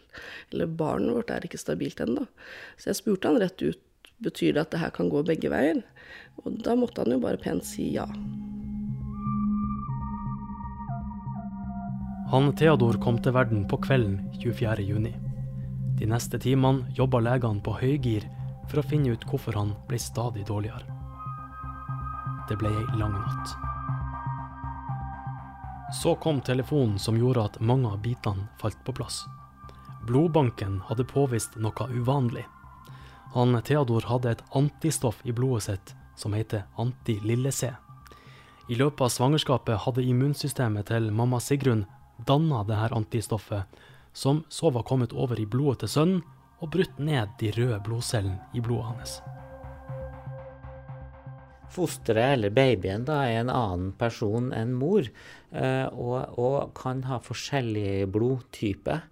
Eller 0.50 0.66
barnet 0.66 1.14
vårt 1.14 1.30
er 1.30 1.46
ikke 1.46 1.60
stabilt 1.60 2.02
ennå. 2.02 2.26
Så 2.74 2.90
jeg 2.90 2.98
spurte 2.98 3.30
han 3.30 3.38
rett 3.40 3.62
ut 3.62 3.86
betyr 4.20 4.54
det 4.54 4.66
at 4.66 4.74
det 4.74 4.82
her 4.82 4.92
kan 4.94 5.08
gå 5.08 5.22
begge 5.26 5.50
veier. 5.52 5.82
Og 6.44 6.60
da 6.64 6.76
måtte 6.78 7.04
han 7.04 7.14
jo 7.14 7.22
bare 7.22 7.40
pent 7.40 7.64
si 7.66 7.92
ja. 7.94 8.06
Han 12.30 12.52
Theodor 12.54 13.00
kom 13.02 13.18
til 13.22 13.34
verden 13.34 13.64
på 13.70 13.80
kvelden 13.82 14.20
24.6. 14.38 15.10
De 15.98 16.08
neste 16.08 16.38
timene 16.40 16.86
jobba 16.96 17.20
legene 17.24 17.64
på 17.64 17.74
høygir 17.80 18.28
for 18.70 18.80
å 18.80 18.86
finne 18.86 19.16
ut 19.16 19.26
hvorfor 19.26 19.58
han 19.58 19.74
ble 19.88 19.98
stadig 20.00 20.46
dårligere. 20.48 20.99
Det 22.50 22.58
ble 22.58 22.70
ei 22.74 22.98
lang 22.98 23.14
natt. 23.14 23.52
Så 25.94 26.16
kom 26.22 26.40
telefonen 26.40 26.98
som 26.98 27.18
gjorde 27.18 27.44
at 27.46 27.60
mange 27.60 27.88
av 27.88 28.02
bitene 28.02 28.48
falt 28.60 28.78
på 28.84 28.94
plass. 28.94 29.22
Blodbanken 30.06 30.80
hadde 30.88 31.06
påvist 31.06 31.56
noe 31.56 31.86
uvanlig. 31.94 32.44
Han 33.34 33.54
Theodor 33.62 34.06
hadde 34.10 34.34
et 34.34 34.44
antistoff 34.58 35.20
i 35.22 35.32
blodet 35.32 35.68
sitt 35.68 35.94
som 36.18 36.34
heter 36.34 36.66
anti-lille-C. 36.76 37.70
I 38.70 38.74
løpet 38.74 39.00
av 39.06 39.14
svangerskapet 39.14 39.82
hadde 39.86 40.04
immunsystemet 40.06 40.90
til 40.90 41.10
mamma 41.14 41.40
Sigrun 41.42 41.86
danna 42.26 42.64
dette 42.66 42.94
antistoffet, 42.94 43.66
som 44.12 44.44
så 44.48 44.70
var 44.70 44.86
kommet 44.86 45.12
over 45.12 45.40
i 45.40 45.46
blodet 45.46 45.84
til 45.84 45.94
sønnen 45.94 46.22
og 46.60 46.70
brutt 46.74 46.98
ned 46.98 47.30
de 47.40 47.54
røde 47.56 47.78
blodcellene 47.86 48.38
i 48.54 48.62
blodet 48.62 48.90
hans. 48.90 49.20
Fosteret 51.70 52.36
eller 52.36 52.54
babyen 52.54 53.06
da 53.08 53.22
er 53.26 53.40
en 53.40 53.52
annen 53.52 53.92
person 53.98 54.50
enn 54.56 54.74
mor, 54.78 55.06
eh, 55.52 55.86
og, 55.90 56.38
og 56.38 56.74
kan 56.78 57.04
ha 57.08 57.20
forskjellige 57.22 58.08
blodtyper. 58.10 59.06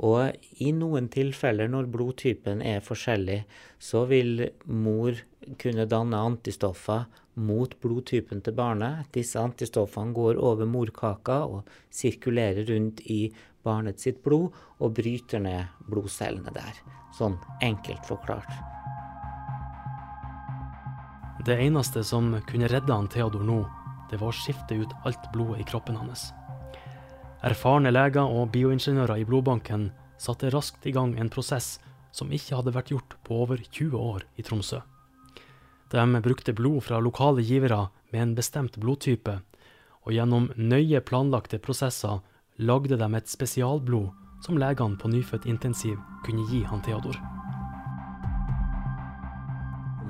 Og 0.00 0.32
i 0.64 0.70
noen 0.72 1.10
tilfeller 1.12 1.68
når 1.68 1.90
blodtypen 1.92 2.62
er 2.64 2.80
forskjellig, 2.84 3.42
så 3.76 4.06
vil 4.08 4.46
mor 4.64 5.18
kunne 5.60 5.84
danne 5.88 6.22
antistoffer 6.30 7.04
mot 7.40 7.74
blodtypen 7.82 8.40
til 8.44 8.56
barnet. 8.56 9.10
Disse 9.14 9.40
antistoffene 9.40 10.16
går 10.16 10.40
over 10.40 10.68
morkaka 10.68 11.42
og 11.44 11.68
sirkulerer 11.92 12.64
rundt 12.72 13.04
i 13.12 13.22
barnet 13.64 14.00
sitt 14.00 14.22
blod 14.24 14.56
og 14.80 14.96
bryter 14.96 15.42
ned 15.44 15.80
blodcellene 15.88 16.52
der. 16.56 16.80
Sånn 17.16 17.36
enkelt 17.64 18.06
forklart. 18.08 18.52
Det 21.46 21.56
eneste 21.56 22.02
som 22.04 22.34
kunne 22.46 22.68
redde 22.68 22.92
han 22.92 23.08
Theodor 23.08 23.44
nå, 23.46 23.62
det 24.10 24.18
var 24.20 24.28
å 24.28 24.36
skifte 24.36 24.76
ut 24.76 24.92
alt 25.08 25.30
blodet 25.32 25.62
i 25.62 25.64
kroppen 25.64 25.96
hans. 25.96 26.26
Erfarne 27.46 27.92
leger 27.94 28.28
og 28.28 28.50
bioingeniører 28.52 29.22
i 29.22 29.24
blodbanken 29.24 29.88
satte 30.20 30.50
raskt 30.52 30.84
i 30.84 30.92
gang 30.92 31.14
en 31.16 31.32
prosess 31.32 31.78
som 32.12 32.32
ikke 32.34 32.58
hadde 32.58 32.74
vært 32.76 32.92
gjort 32.92 33.16
på 33.24 33.40
over 33.46 33.62
20 33.62 33.96
år 33.96 34.26
i 34.36 34.44
Tromsø. 34.44 34.82
De 35.90 36.22
brukte 36.22 36.52
blod 36.52 36.84
fra 36.84 37.00
lokale 37.00 37.42
givere 37.42 37.86
med 38.12 38.22
en 38.22 38.36
bestemt 38.36 38.76
blodtype, 38.76 39.40
og 40.04 40.12
gjennom 40.12 40.52
nøye 40.60 41.00
planlagte 41.00 41.58
prosesser 41.62 42.20
lagde 42.60 43.00
de 43.00 43.08
et 43.16 43.32
spesialblod 43.32 44.44
som 44.44 44.60
legene 44.60 45.00
på 45.00 45.08
nyfødt 45.08 45.48
intensiv 45.48 45.96
kunne 46.26 46.48
gi 46.52 46.66
han 46.68 46.84
Theodor. 46.84 47.39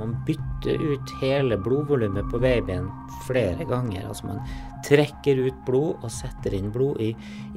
Man 0.00 0.16
bytter 0.26 0.80
ut 0.80 1.14
hele 1.20 1.58
blodvolumet 1.60 2.28
på 2.32 2.40
babyen 2.42 2.88
flere 3.26 3.66
ganger. 3.68 4.08
Altså 4.08 4.30
man 4.30 4.42
trekker 4.86 5.42
ut 5.46 5.64
blod 5.66 6.04
og 6.04 6.12
setter 6.14 6.56
inn 6.56 6.70
blod 6.74 7.00
i, 7.04 7.10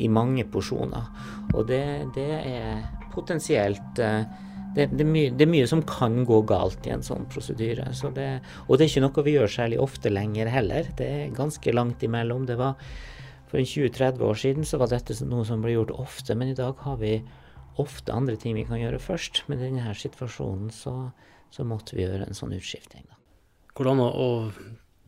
i 0.03 0.09
mange 0.11 0.45
porsjoner. 0.51 1.07
Og 1.53 1.67
det, 1.69 1.83
det 2.17 2.31
er 2.39 2.83
potensielt 3.13 4.01
eh, 4.03 4.25
det, 4.73 4.87
det, 4.89 5.03
er 5.05 5.09
mye, 5.09 5.31
det, 5.31 5.45
er 5.45 5.51
mye, 5.51 5.69
som 5.69 5.83
kan 5.85 6.23
gå 6.25 6.39
galt 6.49 6.87
i 6.87 6.93
en 6.95 7.05
sånn 7.05 7.27
prosedyre. 7.31 7.91
Så 7.93 8.09
og 8.09 8.15
det 8.17 8.85
er 8.85 8.87
ikke 8.87 9.03
noe 9.05 9.25
vi 9.25 9.35
gjør 9.35 9.51
særlig 9.55 9.81
ofte 9.81 10.09
lenger 10.09 10.49
heller. 10.49 10.89
Det 10.97 11.09
er 11.19 11.35
ganske 11.35 11.75
langt 11.75 12.03
imellom. 12.05 12.47
Det 12.49 12.57
var 12.59 12.79
For 13.53 13.61
20-30 13.61 14.21
år 14.25 14.37
siden 14.41 14.65
så 14.65 14.79
var 14.81 14.89
dette 14.89 15.13
noe 15.29 15.45
som 15.45 15.61
ble 15.61 15.75
gjort 15.75 15.91
ofte, 16.01 16.33
men 16.33 16.49
i 16.49 16.57
dag 16.57 16.73
har 16.81 16.95
vi 16.97 17.19
ofte 17.77 18.13
andre 18.13 18.33
ting 18.35 18.55
vi 18.57 18.65
kan 18.65 18.81
gjøre 18.81 18.97
først. 18.97 19.43
Men 19.45 19.61
i 19.61 19.67
denne 19.67 19.93
situasjonen 19.93 20.71
så, 20.73 21.11
så 21.53 21.65
måtte 21.67 21.97
vi 21.97 22.05
gjøre 22.05 22.25
en 22.25 22.37
sånn 22.37 22.55
utskifting. 22.57 23.05
Da. 23.09 23.19
Hvordan 23.77 24.01
å, 24.01 24.07
å 24.09 24.29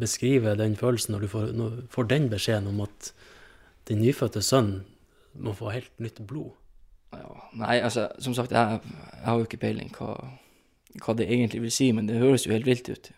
beskrive 0.02 0.54
den 0.60 0.76
følelsen 0.78 1.16
når 1.16 1.26
du 1.26 1.32
får, 1.32 1.48
når 1.58 1.80
får 1.94 2.12
den 2.12 2.30
beskjeden 2.30 2.70
om 2.70 2.84
at 2.86 3.12
din 3.90 4.02
nyfødte 4.04 4.44
sønn 4.46 4.78
må 5.42 5.56
få 5.58 5.72
helt 5.74 5.94
nytt 6.02 6.22
blod? 6.30 6.54
Ja, 7.16 7.30
nei, 7.56 7.78
altså, 7.80 8.10
som 8.20 8.36
sagt, 8.36 8.54
jeg, 8.54 8.82
jeg 8.82 9.24
har 9.24 9.38
jo 9.40 9.46
ikke 9.48 9.62
peiling 9.62 9.92
hva, 9.96 10.16
hva, 11.00 11.16
det 11.16 11.30
egentlig 11.30 11.62
vil 11.64 11.74
si, 11.74 11.92
men 11.96 12.10
det 12.10 12.20
høres 12.20 12.46
jo 12.46 12.54
helt 12.54 12.68
vilt 12.68 12.90
ut. 12.92 13.12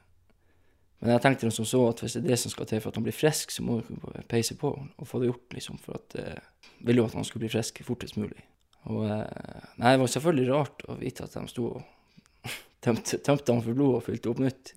Men 1.02 1.14
jeg 1.14 1.24
tenkte 1.24 1.50
som 1.54 1.66
så 1.68 1.82
at 1.92 2.02
hvis 2.02 2.18
det 2.18 2.24
er 2.24 2.30
det 2.32 2.40
som 2.42 2.54
skal 2.54 2.70
til 2.70 2.82
for 2.82 2.92
at 2.92 2.98
han 2.98 3.06
blir 3.06 3.16
frisk, 3.16 3.54
så 3.54 3.66
må 3.66 3.80
vi 3.82 4.24
peise 4.30 4.58
på 4.58 4.72
og 4.74 5.10
få 5.10 5.22
det 5.22 5.32
gjort, 5.32 5.58
liksom, 5.58 5.82
for 5.82 6.00
at 6.00 6.18
jeg 6.18 6.38
eh, 6.38 6.72
ville 6.86 7.04
jo 7.04 7.10
at 7.10 7.18
han 7.18 7.26
skulle 7.28 7.46
bli 7.46 7.54
frisk 7.54 7.84
fortest 7.86 8.18
mulig. 8.18 8.46
Og 8.90 9.04
eh, 9.06 9.68
nei, 9.82 9.94
det 9.94 10.02
var 10.02 10.14
selvfølgelig 10.14 10.50
rart 10.54 10.88
å 10.90 10.98
vite 11.02 11.26
at 11.26 11.38
de 11.38 11.46
sto 11.52 11.70
og 11.76 11.97
tømte, 12.84 13.22
tømte 13.24 13.54
han 13.54 13.64
for 13.66 13.78
blod 13.78 14.00
og 14.00 14.06
fylte 14.08 14.32
opp 14.32 14.44
nytt. 14.44 14.74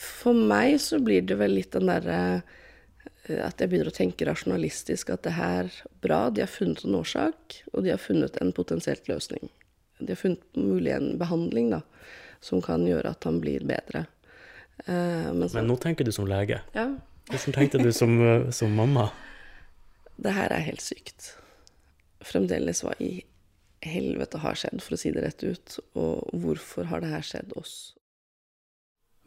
For 0.00 0.32
meg 0.32 0.78
så 0.80 1.00
blir 1.04 1.26
det 1.28 1.36
vel 1.36 1.58
litt 1.58 1.74
den 1.76 1.90
derre 1.90 2.20
Eh, 3.30 3.40
at 3.44 3.60
jeg 3.60 3.70
begynner 3.70 3.90
å 3.90 3.94
tenke 3.94 4.26
rasjonalistisk 4.28 5.12
at 5.14 5.24
det 5.26 5.34
her 5.36 5.68
er 5.68 5.80
bra, 6.04 6.22
de 6.32 6.44
har 6.44 6.50
funnet 6.50 6.84
en 6.86 6.98
årsak, 7.00 7.60
og 7.72 7.84
de 7.84 7.92
har 7.94 8.00
funnet 8.00 8.38
en 8.42 8.52
potensielt 8.56 9.10
løsning. 9.10 9.50
De 10.00 10.14
har 10.14 10.20
funnet 10.20 10.44
mulig 10.56 10.94
en 10.94 11.12
behandling 11.20 11.70
da, 11.74 11.82
som 12.44 12.62
kan 12.64 12.86
gjøre 12.88 13.12
at 13.12 13.28
han 13.28 13.40
blir 13.42 13.66
bedre. 13.68 14.06
Uh, 14.86 15.28
men, 15.36 15.44
så, 15.44 15.58
men, 15.58 15.68
nå 15.68 15.76
tenker 15.80 16.08
du 16.08 16.12
som 16.14 16.28
lege. 16.28 16.62
Ja. 16.72 16.86
Hvordan 17.28 17.56
tenkte 17.58 17.82
du 17.82 17.90
som, 17.92 18.16
eh, 18.24 18.48
som 18.54 18.72
mamma? 18.74 19.10
Det 20.24 20.32
her 20.36 20.52
er 20.52 20.64
helt 20.64 20.82
sykt. 20.84 21.34
Fremdeles 22.24 22.82
hva 22.84 22.92
i 23.00 23.22
helvete 23.86 24.40
har 24.42 24.58
skjedd, 24.58 24.82
for 24.84 24.96
å 24.96 25.00
si 25.00 25.12
det 25.14 25.24
rett 25.24 25.44
ut, 25.44 25.78
og 25.96 26.28
hvorfor 26.42 26.90
har 26.90 27.02
det 27.02 27.12
her 27.12 27.24
skjedd 27.24 27.54
oss? 27.56 27.94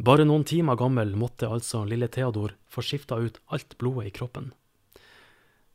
Bare 0.04 0.26
noen 0.26 0.44
timer 0.44 0.76
gammel 0.76 1.14
måtte 1.16 1.48
altså 1.48 1.84
lille 1.86 2.10
Theodor 2.12 2.56
få 2.68 2.82
skifta 2.86 3.20
ut 3.22 3.40
alt 3.54 3.78
blodet 3.78 4.10
i 4.10 4.16
kroppen. 4.16 4.52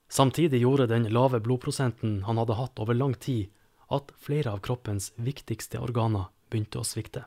Samtidig 0.09 0.63
gjorde 0.63 0.89
den 0.91 1.07
lave 1.13 1.41
blodprosenten 1.45 2.23
han 2.27 2.41
hadde 2.41 2.57
hatt 2.59 2.81
over 2.83 2.97
lang 2.97 3.15
tid, 3.15 3.51
at 3.89 4.13
flere 4.21 4.53
av 4.53 4.61
kroppens 4.65 5.13
viktigste 5.17 5.81
organer 5.81 6.29
begynte 6.51 6.81
å 6.81 6.85
svikte. 6.85 7.25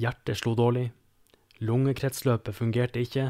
Hjertet 0.00 0.40
slo 0.40 0.56
dårlig, 0.58 0.88
lungekretsløpet 1.62 2.56
fungerte 2.56 3.02
ikke, 3.02 3.28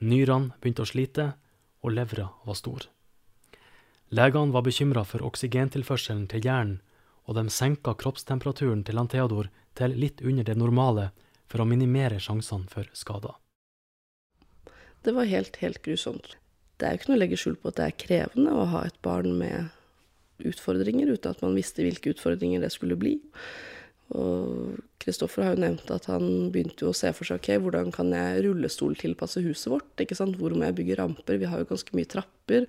nyrene 0.00 0.54
begynte 0.60 0.86
å 0.86 0.88
slite, 0.88 1.32
og 1.84 1.92
levra 1.94 2.30
var 2.48 2.56
stor. 2.56 2.88
Legene 4.10 4.52
var 4.52 4.64
bekymra 4.64 5.02
for 5.04 5.20
oksygentilførselen 5.26 6.28
til 6.32 6.46
hjernen, 6.46 6.78
og 7.28 7.36
de 7.36 7.44
senka 7.52 7.92
kroppstemperaturen 7.92 8.80
til 8.88 8.96
han 8.96 9.10
Theodor 9.12 9.50
til 9.76 9.92
litt 10.00 10.22
under 10.24 10.46
det 10.48 10.56
normale 10.56 11.10
for 11.48 11.60
å 11.60 11.68
minimere 11.68 12.16
sjansene 12.16 12.70
for 12.72 12.88
skader. 12.96 13.36
Det 15.04 15.12
var 15.12 15.28
helt, 15.28 15.58
helt 15.60 15.82
grusomt. 15.84 16.38
Det 16.80 16.86
er 16.86 16.94
jo 16.94 17.00
ikke 17.00 17.10
noe 17.10 17.18
å 17.18 17.22
legge 17.22 17.40
skjul 17.40 17.58
på 17.60 17.68
at 17.68 17.76
det 17.76 17.84
er 17.84 17.98
krevende 18.00 18.54
å 18.56 18.64
ha 18.72 18.86
et 18.88 18.96
barn 19.04 19.36
med 19.40 19.68
utfordringer, 20.48 21.10
uten 21.12 21.34
at 21.34 21.44
man 21.44 21.56
visste 21.58 21.84
hvilke 21.84 22.14
utfordringer 22.14 22.64
det 22.64 22.72
skulle 22.72 22.96
bli. 22.96 23.18
Og 24.16 24.78
Kristoffer 25.02 25.44
har 25.44 25.54
jo 25.54 25.62
nevnt 25.66 25.90
at 25.92 26.06
han 26.08 26.48
begynte 26.52 26.86
å 26.88 26.94
se 26.96 27.10
for 27.16 27.28
seg 27.28 27.42
ok, 27.42 27.50
hvordan 27.64 27.90
kan 27.92 28.08
jeg 28.14 28.44
rullestoltilpasse 28.46 29.42
huset 29.44 29.68
vårt? 29.72 29.90
ikke 30.00 30.16
sant? 30.16 30.38
Hvor 30.40 30.54
må 30.56 30.64
jeg 30.64 30.78
bygge 30.78 30.96
ramper? 31.00 31.40
Vi 31.40 31.50
har 31.50 31.60
jo 31.60 31.68
ganske 31.68 31.96
mye 31.96 32.08
trapper. 32.08 32.64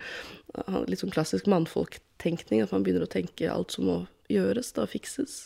Litt 0.89 1.03
sånn 1.03 1.15
klassisk 1.15 1.47
mannfolktenkning, 1.51 2.65
at 2.65 2.75
man 2.75 2.83
begynner 2.83 3.07
å 3.07 3.11
tenke 3.11 3.51
alt 3.51 3.77
som 3.77 3.87
må 3.87 3.97
gjøres, 4.29 4.73
da 4.75 4.85
fikses. 4.89 5.45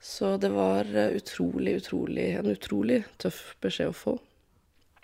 Så 0.00 0.36
det 0.40 0.48
var 0.54 0.88
eh, 0.96 1.12
utrolig, 1.20 1.76
utrolig, 1.82 2.30
en 2.40 2.48
utrolig 2.48 3.02
tøff 3.20 3.54
beskjed 3.60 3.92
å 3.92 3.96
få. 3.96 4.14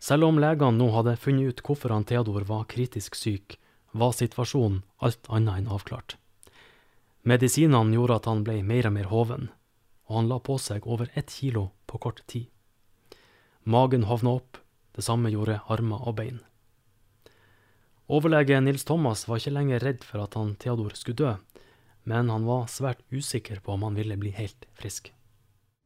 Selv 0.00 0.28
om 0.28 0.40
legene 0.40 0.78
nå 0.78 0.88
hadde 0.94 1.18
funnet 1.20 1.52
ut 1.52 1.62
hvorfor 1.64 1.92
han 1.92 2.06
Theodor 2.08 2.46
var 2.48 2.64
kritisk 2.70 3.16
syk, 3.16 3.58
var 3.92 4.16
situasjonen 4.16 4.82
alt 5.04 5.28
annet 5.28 5.60
enn 5.60 5.68
avklart. 5.72 6.16
Medisinene 7.28 7.96
gjorde 7.96 8.20
at 8.20 8.28
han 8.30 8.44
ble 8.46 8.60
mer 8.64 8.88
og 8.88 8.94
mer 8.96 9.08
hoven, 9.10 9.48
og 10.06 10.20
han 10.20 10.28
la 10.30 10.38
på 10.42 10.58
seg 10.62 10.86
over 10.86 11.10
ett 11.14 11.30
kilo 11.30 11.70
på 11.86 11.98
kort 12.02 12.22
tid. 12.30 12.46
Magen 13.66 14.06
hovna 14.06 14.36
opp, 14.38 14.60
det 14.94 15.04
samme 15.04 15.32
gjorde 15.32 15.58
armer 15.72 16.06
og 16.06 16.16
bein. 16.20 16.38
Overlege 18.06 18.60
Nils 18.62 18.86
Thomas 18.86 19.24
var 19.26 19.40
ikke 19.40 19.56
lenger 19.56 19.82
redd 19.82 20.04
for 20.06 20.22
at 20.22 20.36
han 20.38 20.54
Theodor 20.62 20.94
skulle 20.94 21.18
dø, 21.18 21.32
men 22.06 22.30
han 22.30 22.46
var 22.46 22.68
svært 22.70 23.02
usikker 23.10 23.58
på 23.64 23.74
om 23.74 23.82
han 23.88 23.98
ville 23.98 24.18
bli 24.20 24.30
helt 24.36 24.68
frisk. 24.78 25.10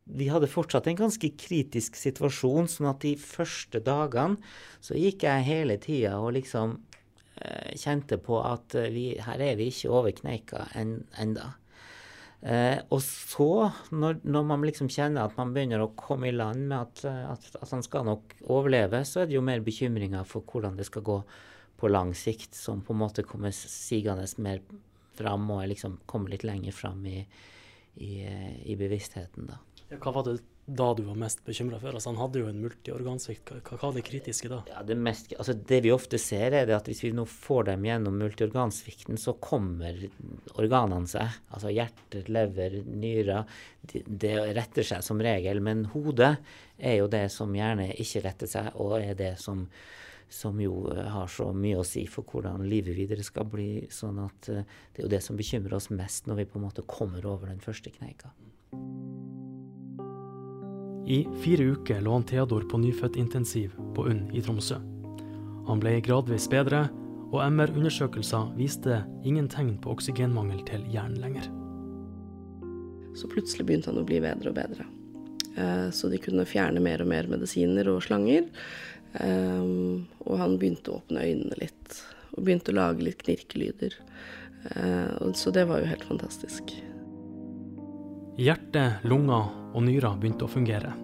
Vi 0.05 0.27
hadde 0.29 0.50
fortsatt 0.50 0.89
en 0.91 0.99
ganske 0.99 1.31
kritisk 1.39 1.97
situasjon, 1.97 2.69
sånn 2.69 2.91
at 2.91 3.00
de 3.05 3.15
første 3.21 3.81
dagene 3.85 4.37
så 4.85 4.99
gikk 4.99 5.25
jeg 5.25 5.47
hele 5.47 5.79
tida 5.81 6.17
og 6.19 6.35
liksom 6.37 6.77
eh, 7.41 7.73
kjente 7.79 8.19
på 8.21 8.41
at 8.43 8.77
eh, 8.77 8.91
vi, 8.93 9.07
her 9.23 9.41
er 9.45 9.57
vi 9.61 9.71
ikke 9.71 9.93
over 9.95 10.12
kneika 10.17 10.67
en, 10.77 10.99
enda. 11.21 11.55
Eh, 12.40 12.78
og 12.88 13.02
så, 13.04 13.68
når, 13.92 14.23
når, 14.25 14.44
man 14.49 14.62
liksom 14.64 14.88
kjenner 14.88 15.28
at 15.28 15.37
man 15.37 15.50
begynner 15.52 15.82
å 15.85 15.90
komme 15.99 16.30
i 16.30 16.32
land 16.32 16.70
med 16.70 16.78
at, 16.78 17.02
eh, 17.04 17.25
at, 17.35 17.49
at 17.61 17.73
han 17.75 17.85
skal 17.85 18.06
nok 18.09 18.32
overleve, 18.49 19.02
så 19.04 19.23
er 19.23 19.28
det 19.28 19.37
jo 19.37 19.44
mer 19.44 19.61
bekymringer 19.64 20.25
for 20.28 20.47
hvordan 20.49 20.78
det 20.78 20.88
skal 20.88 21.04
gå 21.04 21.18
på 21.80 21.90
lang 21.90 22.14
sikt, 22.16 22.56
som 22.56 22.80
på 22.85 22.97
en 22.97 23.02
måte 23.02 23.26
kommer 23.28 23.52
sigende 23.56 24.25
mer 24.40 24.62
fram 25.20 25.50
og 25.52 25.66
liksom 25.68 25.99
kommer 26.09 26.32
litt 26.32 26.47
lenger 26.49 26.73
fram 26.76 27.04
i, 27.09 27.18
i, 28.00 28.12
i 28.25 28.76
bevisstheten. 28.80 29.50
da. 29.50 29.61
Hva 30.00 30.12
var 30.14 30.28
det 30.28 30.38
da 30.77 30.87
du 30.95 31.03
var 31.03 31.19
mest 31.19 31.43
bekymra 31.45 31.79
for? 31.81 31.95
Altså, 31.97 32.12
han 32.12 32.21
hadde 32.21 32.43
jo 32.43 32.49
en 32.50 32.61
multiorgansvikt. 32.62 33.53
Hva, 33.67 33.79
var 33.83 33.95
det 33.97 34.05
kritiske 34.07 34.50
da? 34.53 34.61
Ja, 34.71 34.83
det, 34.87 34.97
mest, 35.00 35.33
altså, 35.37 35.55
det, 35.55 35.81
vi 35.87 35.93
ofte 35.95 36.21
ser, 36.23 36.55
er 36.57 36.71
at 36.77 36.91
hvis 36.91 37.03
vi 37.05 37.12
nå 37.17 37.25
får 37.29 37.71
dem 37.73 37.87
gjennom 37.89 38.19
multiorgansvikten, 38.21 39.19
så 39.21 39.35
kommer 39.43 39.99
organene 40.61 41.11
seg. 41.11 41.41
Altså 41.50 41.73
hjerte, 41.75 42.25
lever, 42.31 42.81
nyrer. 42.87 43.49
Det, 43.81 44.05
det 44.07 44.37
retter 44.59 44.87
seg 44.93 45.03
som 45.07 45.23
regel. 45.23 45.62
Men 45.65 45.89
hodet 45.95 46.37
er 46.79 47.00
jo 47.00 47.11
det 47.11 47.27
som 47.35 47.55
gjerne 47.57 47.91
ikke 47.99 48.25
retter 48.29 48.50
seg, 48.50 48.71
og 48.79 49.00
er 49.00 49.19
det 49.19 49.35
som 49.43 49.67
som 50.31 50.61
jo 50.62 50.85
har 50.95 51.27
så 51.27 51.49
mye 51.50 51.81
å 51.81 51.87
si 51.87 52.05
for 52.07 52.23
hvordan 52.23 52.62
livet 52.71 52.95
videre 52.95 53.25
skal 53.27 53.49
bli. 53.50 53.89
sånn 53.91 54.21
at 54.23 54.53
eh, 54.53 54.62
det 54.95 55.03
er 55.03 55.09
jo 55.09 55.15
det 55.17 55.23
som 55.27 55.41
bekymrer 55.41 55.75
oss 55.81 55.91
mest 55.91 56.31
når 56.31 56.45
vi 56.45 56.47
på 56.53 56.61
en 56.61 56.69
måte 56.69 56.87
kommer 56.87 57.27
over 57.27 57.50
den 57.50 57.59
første 57.59 57.91
kneika. 57.91 58.31
I 61.11 61.26
fire 61.43 61.64
uker 61.64 62.00
lå 62.00 62.12
han 62.12 62.23
Theodor 62.23 62.62
på 62.71 62.79
nyfødtintensiv 62.79 63.73
på 63.95 64.05
UNN 64.07 64.29
i 64.31 64.43
Tromsø. 64.47 64.76
Han 65.67 65.81
ble 65.83 65.97
gradvis 66.07 66.45
bedre, 66.52 66.85
og 67.33 67.40
MR-undersøkelser 67.50 68.52
viste 68.55 69.00
ingen 69.26 69.49
tegn 69.50 69.73
på 69.83 69.90
oksygenmangel 69.90 70.61
til 70.69 70.85
hjernen 70.93 71.19
lenger. 71.19 71.49
Så 73.19 73.26
plutselig 73.33 73.67
begynte 73.67 73.90
han 73.90 73.99
å 73.99 74.07
bli 74.07 74.21
bedre 74.23 74.52
og 74.52 74.59
bedre. 74.61 74.87
Eh, 75.57 75.88
så 75.90 76.12
de 76.12 76.21
kunne 76.23 76.47
fjerne 76.47 76.83
mer 76.85 77.02
og 77.02 77.11
mer 77.11 77.26
medisiner 77.33 77.90
og 77.90 78.05
slanger. 78.07 78.47
Eh, 79.19 79.67
og 79.67 80.38
han 80.38 80.55
begynte 80.62 80.95
å 80.95 81.00
åpne 81.00 81.26
øynene 81.26 81.59
litt, 81.59 81.99
og 82.37 82.45
begynte 82.47 82.71
å 82.71 82.79
lage 82.79 83.02
litt 83.09 83.26
knirkelyder. 83.26 83.99
Eh, 84.76 85.26
så 85.35 85.50
det 85.59 85.67
var 85.67 85.83
jo 85.83 85.90
helt 85.90 86.07
fantastisk. 86.07 86.71
Hjerte, 88.40 88.94
lunger 89.04 89.50
og 89.76 89.82
nyrer 89.85 90.14
begynte 90.16 90.47
å 90.47 90.49
fungere. 90.49 90.94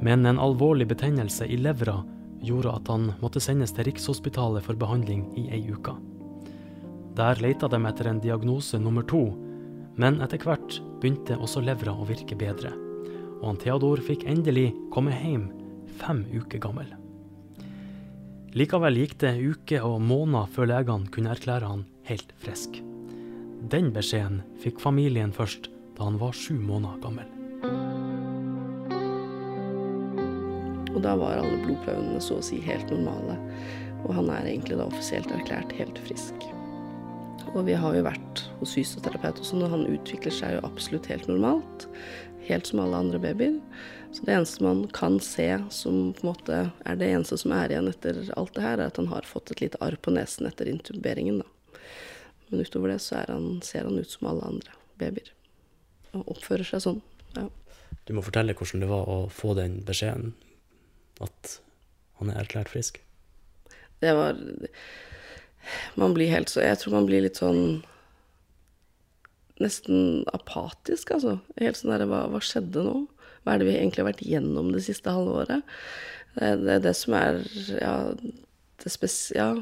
Men 0.00 0.24
en 0.24 0.38
alvorlig 0.40 0.86
betennelse 0.88 1.44
i 1.44 1.58
levra 1.60 1.98
gjorde 2.40 2.72
at 2.72 2.86
han 2.88 3.10
måtte 3.20 3.42
sendes 3.44 3.74
til 3.76 3.90
Rikshospitalet 3.90 4.64
for 4.64 4.80
behandling 4.80 5.26
i 5.36 5.50
ei 5.52 5.60
uke. 5.68 5.92
Der 7.18 7.42
leita 7.44 7.68
de 7.68 7.80
etter 7.90 8.08
en 8.08 8.22
diagnose 8.24 8.80
nummer 8.80 9.04
to, 9.04 9.20
men 10.00 10.22
etter 10.24 10.40
hvert 10.40 10.78
begynte 11.02 11.36
også 11.36 11.60
levra 11.60 11.92
å 11.92 12.06
virke 12.08 12.38
bedre. 12.40 12.72
Og 13.42 13.50
han 13.50 13.60
Theodor 13.60 14.00
fikk 14.00 14.24
endelig 14.24 14.70
komme 14.94 15.12
hjem, 15.12 15.50
fem 16.00 16.24
uker 16.32 16.62
gammel. 16.62 16.88
Likevel 18.56 18.96
gikk 19.02 19.18
det 19.20 19.34
uker 19.44 19.84
og 19.84 20.00
måneder 20.08 20.48
før 20.56 20.72
legene 20.72 21.12
kunne 21.12 21.36
erklære 21.36 21.68
han 21.68 21.84
helt 22.08 22.32
frisk. 22.40 22.80
Den 23.60 23.92
beskjeden 23.92 24.40
fikk 24.64 24.80
familien 24.80 25.36
først 25.36 25.68
da 25.96 26.08
han 26.08 26.18
var 26.20 26.32
sju 26.36 26.54
måneder 26.58 27.00
gammel. 27.02 27.28
Og 30.92 31.00
da 31.04 31.14
var 31.16 31.40
alle 31.40 31.60
blodprøvene 31.64 32.20
så 32.22 32.38
å 32.38 32.44
si 32.44 32.60
helt 32.64 32.90
normale. 32.92 33.38
Og 34.02 34.12
han 34.16 34.28
er 34.34 34.48
egentlig 34.50 34.78
da 34.80 34.88
offisielt 34.88 35.30
erklært 35.32 35.72
helt 35.78 36.00
frisk. 36.06 36.48
Og 37.52 37.66
vi 37.66 37.74
har 37.76 37.96
jo 37.96 38.04
vært 38.06 38.44
hos 38.60 38.74
fysioterapeut 38.76 39.40
også, 39.42 39.58
og 39.60 39.72
han 39.72 39.88
utvikler 39.90 40.34
seg 40.34 40.56
jo 40.56 40.62
absolutt 40.68 41.08
helt 41.10 41.28
normalt. 41.30 41.88
Helt 42.46 42.68
som 42.68 42.80
alle 42.82 43.00
andre 43.04 43.20
babyer. 43.22 43.58
Så 44.12 44.26
det 44.26 44.34
eneste 44.36 44.64
man 44.64 44.84
kan 44.92 45.18
se 45.24 45.48
som 45.72 46.12
på 46.16 46.24
en 46.24 46.30
måte 46.32 46.56
er 46.84 46.98
det 47.00 47.08
eneste 47.12 47.38
som 47.40 47.54
er 47.56 47.72
igjen 47.72 47.88
etter 47.88 48.18
alt 48.36 48.52
det 48.56 48.64
her, 48.64 48.80
er 48.80 48.90
at 48.90 48.98
han 49.00 49.08
har 49.12 49.28
fått 49.28 49.54
et 49.54 49.62
lite 49.64 49.80
arr 49.84 49.96
på 49.96 50.12
nesen 50.12 50.48
etter 50.48 50.68
intuberingen, 50.68 51.40
da. 51.40 51.78
Men 52.50 52.66
utover 52.66 52.92
det 52.92 52.98
så 53.00 53.22
han, 53.28 53.54
ser 53.64 53.88
han 53.88 53.96
ut 53.96 54.10
som 54.12 54.28
alle 54.28 54.50
andre 54.52 54.76
babyer. 55.00 55.32
Og 56.16 56.34
oppfører 56.34 56.66
seg 56.68 56.84
sånn. 56.84 57.00
Ja. 57.36 57.46
Du 58.06 58.14
må 58.16 58.24
fortelle 58.24 58.54
hvordan 58.56 58.82
det 58.82 58.90
var 58.90 59.08
å 59.08 59.18
få 59.32 59.54
den 59.58 59.80
beskjeden 59.86 60.34
at 61.22 61.58
han 62.18 62.32
er 62.32 62.42
erklært 62.42 62.72
frisk? 62.72 63.00
Det 64.02 64.12
var 64.18 64.38
Man 65.94 66.14
blir 66.16 66.32
helt 66.32 66.50
så 66.50 66.64
Jeg 66.64 66.80
tror 66.80 66.96
man 66.96 67.06
blir 67.06 67.22
litt 67.22 67.38
sånn 67.38 67.82
Nesten 69.62 70.24
apatisk, 70.34 71.12
altså. 71.14 71.36
Helt 71.60 71.78
sånn 71.78 71.92
derre 71.92 72.08
hva, 72.10 72.24
hva, 72.32 72.40
skjedde 72.42 72.82
nå? 72.82 72.94
Hva 73.44 73.52
er 73.52 73.60
det 73.60 73.68
vi 73.68 73.76
egentlig 73.76 74.02
har 74.02 74.08
vært 74.08 74.24
gjennom 74.26 74.72
det 74.74 74.80
siste 74.82 75.12
halvåret? 75.14 75.62
Det, 76.34 76.48
det 76.64 76.72
er 76.78 76.82
det 76.88 76.94
som 76.98 77.14
er 77.14 77.38
Ja, 77.76 77.94
det 78.82 78.90
spes... 78.90 79.16
Ja. 79.36 79.52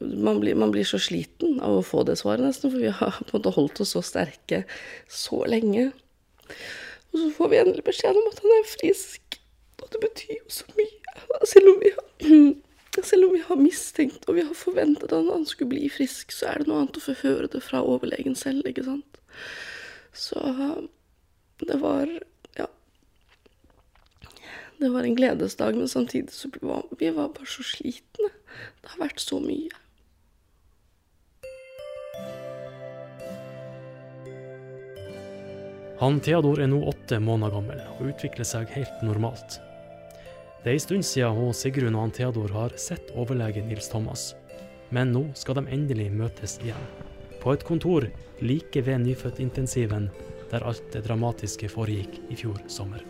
Man 0.00 0.40
blir, 0.40 0.56
man 0.58 0.72
blir, 0.74 0.86
så 0.88 0.98
sliten 0.98 1.60
av 1.62 1.78
å 1.78 1.84
få 1.86 2.02
det 2.08 2.16
svaret, 2.20 2.44
nesten, 2.44 2.72
for 2.72 2.82
vi 2.82 2.90
har 2.90 3.18
på 3.20 3.30
en 3.30 3.38
måte 3.38 3.54
holdt 3.54 3.80
oss 3.84 3.94
så 3.94 4.02
sterke 4.04 4.64
så 5.10 5.44
lenge. 5.46 5.90
Og 7.12 7.20
så 7.20 7.30
får 7.36 7.50
vi 7.52 7.60
endelig 7.62 7.86
beskjed 7.86 8.18
om 8.18 8.30
at 8.30 8.42
han 8.42 8.54
er 8.56 8.68
frisk. 8.72 9.38
Og 9.82 9.90
det 9.92 10.00
betyr 10.02 10.36
jo 10.40 10.50
så 10.50 10.66
mye. 10.78 11.16
Selv 11.46 11.70
om, 11.70 11.82
har, 11.84 13.04
selv 13.10 13.28
om 13.28 13.34
vi 13.36 13.42
har, 13.46 13.60
mistenkt 13.60 14.26
og 14.28 14.38
vi 14.38 14.46
har 14.46 14.58
forventet 14.58 15.12
at 15.12 15.30
han 15.30 15.46
skulle 15.46 15.76
bli 15.76 15.88
frisk, 15.92 16.34
så 16.34 16.50
er 16.50 16.62
det 16.62 16.70
noe 16.70 16.82
annet 16.82 16.98
å 16.98 17.04
få 17.04 17.16
høre 17.22 17.50
det 17.52 17.62
fra 17.62 17.84
overlegen 17.86 18.34
selv, 18.38 18.66
ikke 18.66 18.86
sant. 18.86 19.20
Så 20.14 20.40
det 21.62 21.78
var 21.82 22.10
Ja. 22.58 22.66
Det 24.78 24.90
var 24.90 25.06
en 25.06 25.16
gledesdag, 25.16 25.78
men 25.78 25.88
samtidig 25.88 26.34
så 26.34 26.50
var 26.62 26.82
vi 26.98 27.10
var 27.10 27.28
bare 27.28 27.46
så 27.46 27.62
slitne. 27.62 28.30
Det 28.82 28.90
har 28.90 29.06
vært 29.06 29.22
så 29.22 29.38
mye. 29.42 29.83
Han 36.00 36.16
Theodor 36.20 36.58
er 36.58 36.66
nå 36.66 36.80
åtte 36.90 37.20
måneder 37.22 37.54
gammel 37.54 37.82
og 37.94 38.08
utvikler 38.10 38.46
seg 38.48 38.70
helt 38.74 39.02
normalt. 39.06 39.60
Det 40.64 40.72
er 40.72 40.74
en 40.74 40.82
stund 40.82 41.06
siden 41.06 41.36
hun 41.38 41.54
Sigrun 41.54 41.94
og 41.94 42.08
han 42.08 42.14
Theodor 42.16 42.50
har 42.56 42.74
sett 42.82 43.12
overlege 43.14 43.62
Nils 43.62 43.86
Thomas, 43.92 44.32
men 44.90 45.12
nå 45.14 45.28
skal 45.38 45.60
de 45.60 45.68
endelig 45.76 46.08
møtes 46.10 46.56
igjen. 46.64 46.88
På 47.38 47.54
et 47.54 47.62
kontor 47.68 48.08
like 48.42 48.82
ved 48.82 49.04
nyfødtintensiven, 49.04 50.10
der 50.50 50.66
alt 50.66 50.82
det 50.90 51.04
dramatiske 51.06 51.70
foregikk 51.70 52.18
i 52.26 52.40
fjor 52.42 52.58
sommer. 52.66 53.06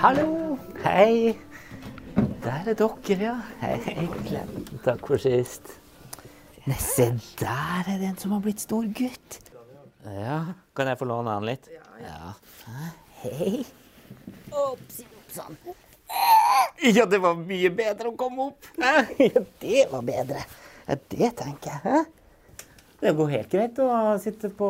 Hallo! 0.00 0.56
Hei! 0.86 1.36
Der 2.42 2.72
er 2.72 2.74
dere, 2.74 3.20
ja. 3.20 3.36
Hei. 3.60 4.08
Takk 4.82 5.04
for 5.12 5.20
sist. 5.20 5.76
Nei, 6.64 6.80
se 6.80 7.12
der 7.42 7.84
er 7.90 7.98
det 7.98 8.14
en 8.14 8.20
som 8.22 8.32
har 8.38 8.44
blitt 8.44 8.64
stor 8.64 8.88
gutt. 8.96 9.42
Ja, 10.02 10.38
kan 10.74 10.88
jeg 10.90 10.98
få 10.98 11.06
låne 11.06 11.36
den 11.36 11.46
litt? 11.46 11.68
Ja. 11.70 11.84
ja. 12.02 12.32
Hei. 13.22 13.62
Oppsann. 14.50 15.56
Ja, 16.82 17.06
det 17.08 17.22
var 17.22 17.38
mye 17.38 17.70
bedre 17.72 18.10
å 18.10 18.16
komme 18.18 18.50
opp. 18.50 18.66
Ja, 18.82 19.40
det 19.62 19.84
var 19.88 20.02
bedre. 20.04 20.42
Ja, 20.84 20.96
det 20.98 21.30
tenker 21.38 21.86
jeg. 21.86 22.02
Det 23.00 23.14
går 23.16 23.30
helt 23.32 23.54
greit 23.54 23.78
å 23.80 23.86
sitte 24.20 24.50
på 24.52 24.68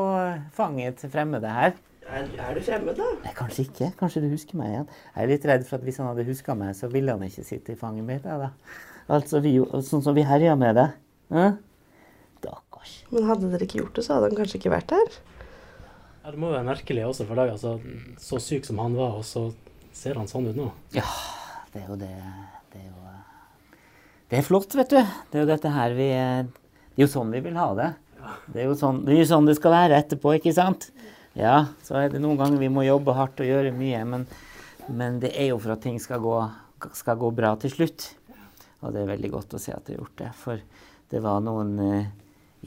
fanget 0.55 1.01
til 1.01 1.11
fremmede 1.11 1.51
her. 1.51 1.75
Er, 2.07 2.29
er, 2.29 2.55
du 2.55 2.63
fremmed, 2.63 2.95
da? 2.99 3.09
Nei, 3.25 3.33
Kanskje 3.35 3.65
ikke. 3.67 3.91
Kanskje 3.99 4.23
du 4.23 4.29
husker 4.31 4.61
meg 4.61 4.71
igjen. 4.71 4.87
Jeg 5.17 5.25
er 5.25 5.33
litt 5.33 5.49
redd 5.49 5.67
for 5.67 5.81
at 5.81 5.89
hvis 5.89 5.99
han 6.03 6.11
hadde 6.13 6.29
huska 6.29 6.57
meg, 6.59 6.77
så 6.79 6.93
ville 6.93 7.17
han 7.17 7.25
ikke 7.27 7.45
sitte 7.49 7.75
i 7.75 7.81
fanget 7.81 8.07
mitt. 8.07 8.29
Da. 8.29 8.53
Altså, 9.09 9.41
vi, 9.43 9.57
sånn 9.89 10.05
som 10.05 10.15
vi 10.17 10.27
herja 10.29 10.55
med 10.61 10.79
det. 10.79 10.89
Ja? 11.33 11.51
Men 13.13 13.29
hadde 13.29 13.51
dere 13.53 13.69
ikke 13.69 13.83
gjort 13.83 13.99
det, 13.99 14.07
så 14.07 14.17
hadde 14.17 14.31
han 14.31 14.39
kanskje 14.41 14.59
ikke 14.61 14.73
vært 14.73 14.95
her? 14.97 15.19
Ja, 16.23 16.31
Det 16.31 16.39
må 16.39 16.51
jo 16.51 16.57
være 16.57 16.69
merkelig 16.71 17.05
også 17.09 17.27
for 17.29 17.41
deg. 17.41 17.53
Altså, 17.55 17.77
så 18.23 18.41
syk 18.43 18.69
som 18.69 18.81
han 18.83 18.97
var, 18.99 19.19
og 19.21 19.27
så 19.27 19.49
ser 19.97 20.21
han 20.21 20.31
sånn 20.31 20.49
ut 20.51 20.59
nå. 20.59 20.69
Ja, 20.97 21.07
det 21.75 21.83
er 21.83 21.91
jo 21.91 21.99
det. 22.01 22.13
Det 22.73 22.81
er 22.81 22.89
jo 22.89 23.01
Det 24.33 24.39
er 24.39 24.47
flott, 24.47 24.75
vet 24.79 24.95
du. 24.95 25.01
Det 25.31 25.39
er 25.39 25.45
jo 25.45 25.51
dette 25.51 25.73
her 25.75 25.97
vi 25.99 26.09
Det 26.09 27.01
er 27.01 27.05
jo 27.05 27.11
sånn 27.11 27.35
vi 27.35 27.43
vil 27.45 27.59
ha 27.61 27.73
det. 27.77 27.91
Det 28.47 28.63
er 28.63 28.71
jo 28.71 28.77
sånn 28.79 29.03
det, 29.07 29.17
er 29.19 29.29
sånn 29.29 29.49
det 29.49 29.57
skal 29.59 29.75
være 29.75 29.99
etterpå, 29.99 30.37
ikke 30.39 30.55
sant? 30.55 30.91
Ja, 31.39 31.73
så 31.85 31.97
er 31.99 32.13
det 32.13 32.21
noen 32.23 32.39
ganger 32.41 32.61
vi 32.61 32.71
må 32.73 32.85
jobbe 32.85 33.15
hardt 33.17 33.41
og 33.41 33.49
gjøre 33.49 33.73
mye, 33.75 34.03
men, 34.09 34.27
men 34.93 35.19
det 35.23 35.33
er 35.33 35.53
jo 35.53 35.61
for 35.63 35.75
at 35.75 35.83
ting 35.85 35.97
skal 36.03 36.21
gå, 36.23 36.37
skal 36.97 37.19
gå, 37.21 37.31
bra 37.35 37.55
til 37.61 37.73
slutt. 37.73 38.11
Og 38.83 38.93
det 38.93 39.03
er 39.03 39.13
veldig 39.15 39.31
godt 39.33 39.57
å 39.57 39.63
se 39.63 39.73
at 39.73 39.87
det 39.87 39.97
har 39.97 40.03
gjort 40.03 40.19
det. 40.21 40.31
For 40.43 40.61
det 41.13 41.23
var 41.25 41.41
noen 41.45 41.73
uh, 41.81 42.11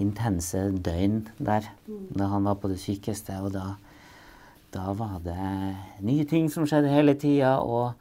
intense 0.02 0.60
døgn 0.84 1.22
der 1.38 1.70
da 1.88 2.30
han 2.32 2.48
var 2.48 2.60
på 2.60 2.72
det 2.72 2.80
sykeste. 2.82 3.38
Og 3.44 3.54
da, 3.56 3.76
da 4.76 4.92
var 4.98 5.20
det 5.24 5.38
nye 6.06 6.26
ting 6.30 6.50
som 6.52 6.68
skjedde 6.68 6.94
hele 6.94 7.16
tida, 7.20 7.58
og 7.64 7.94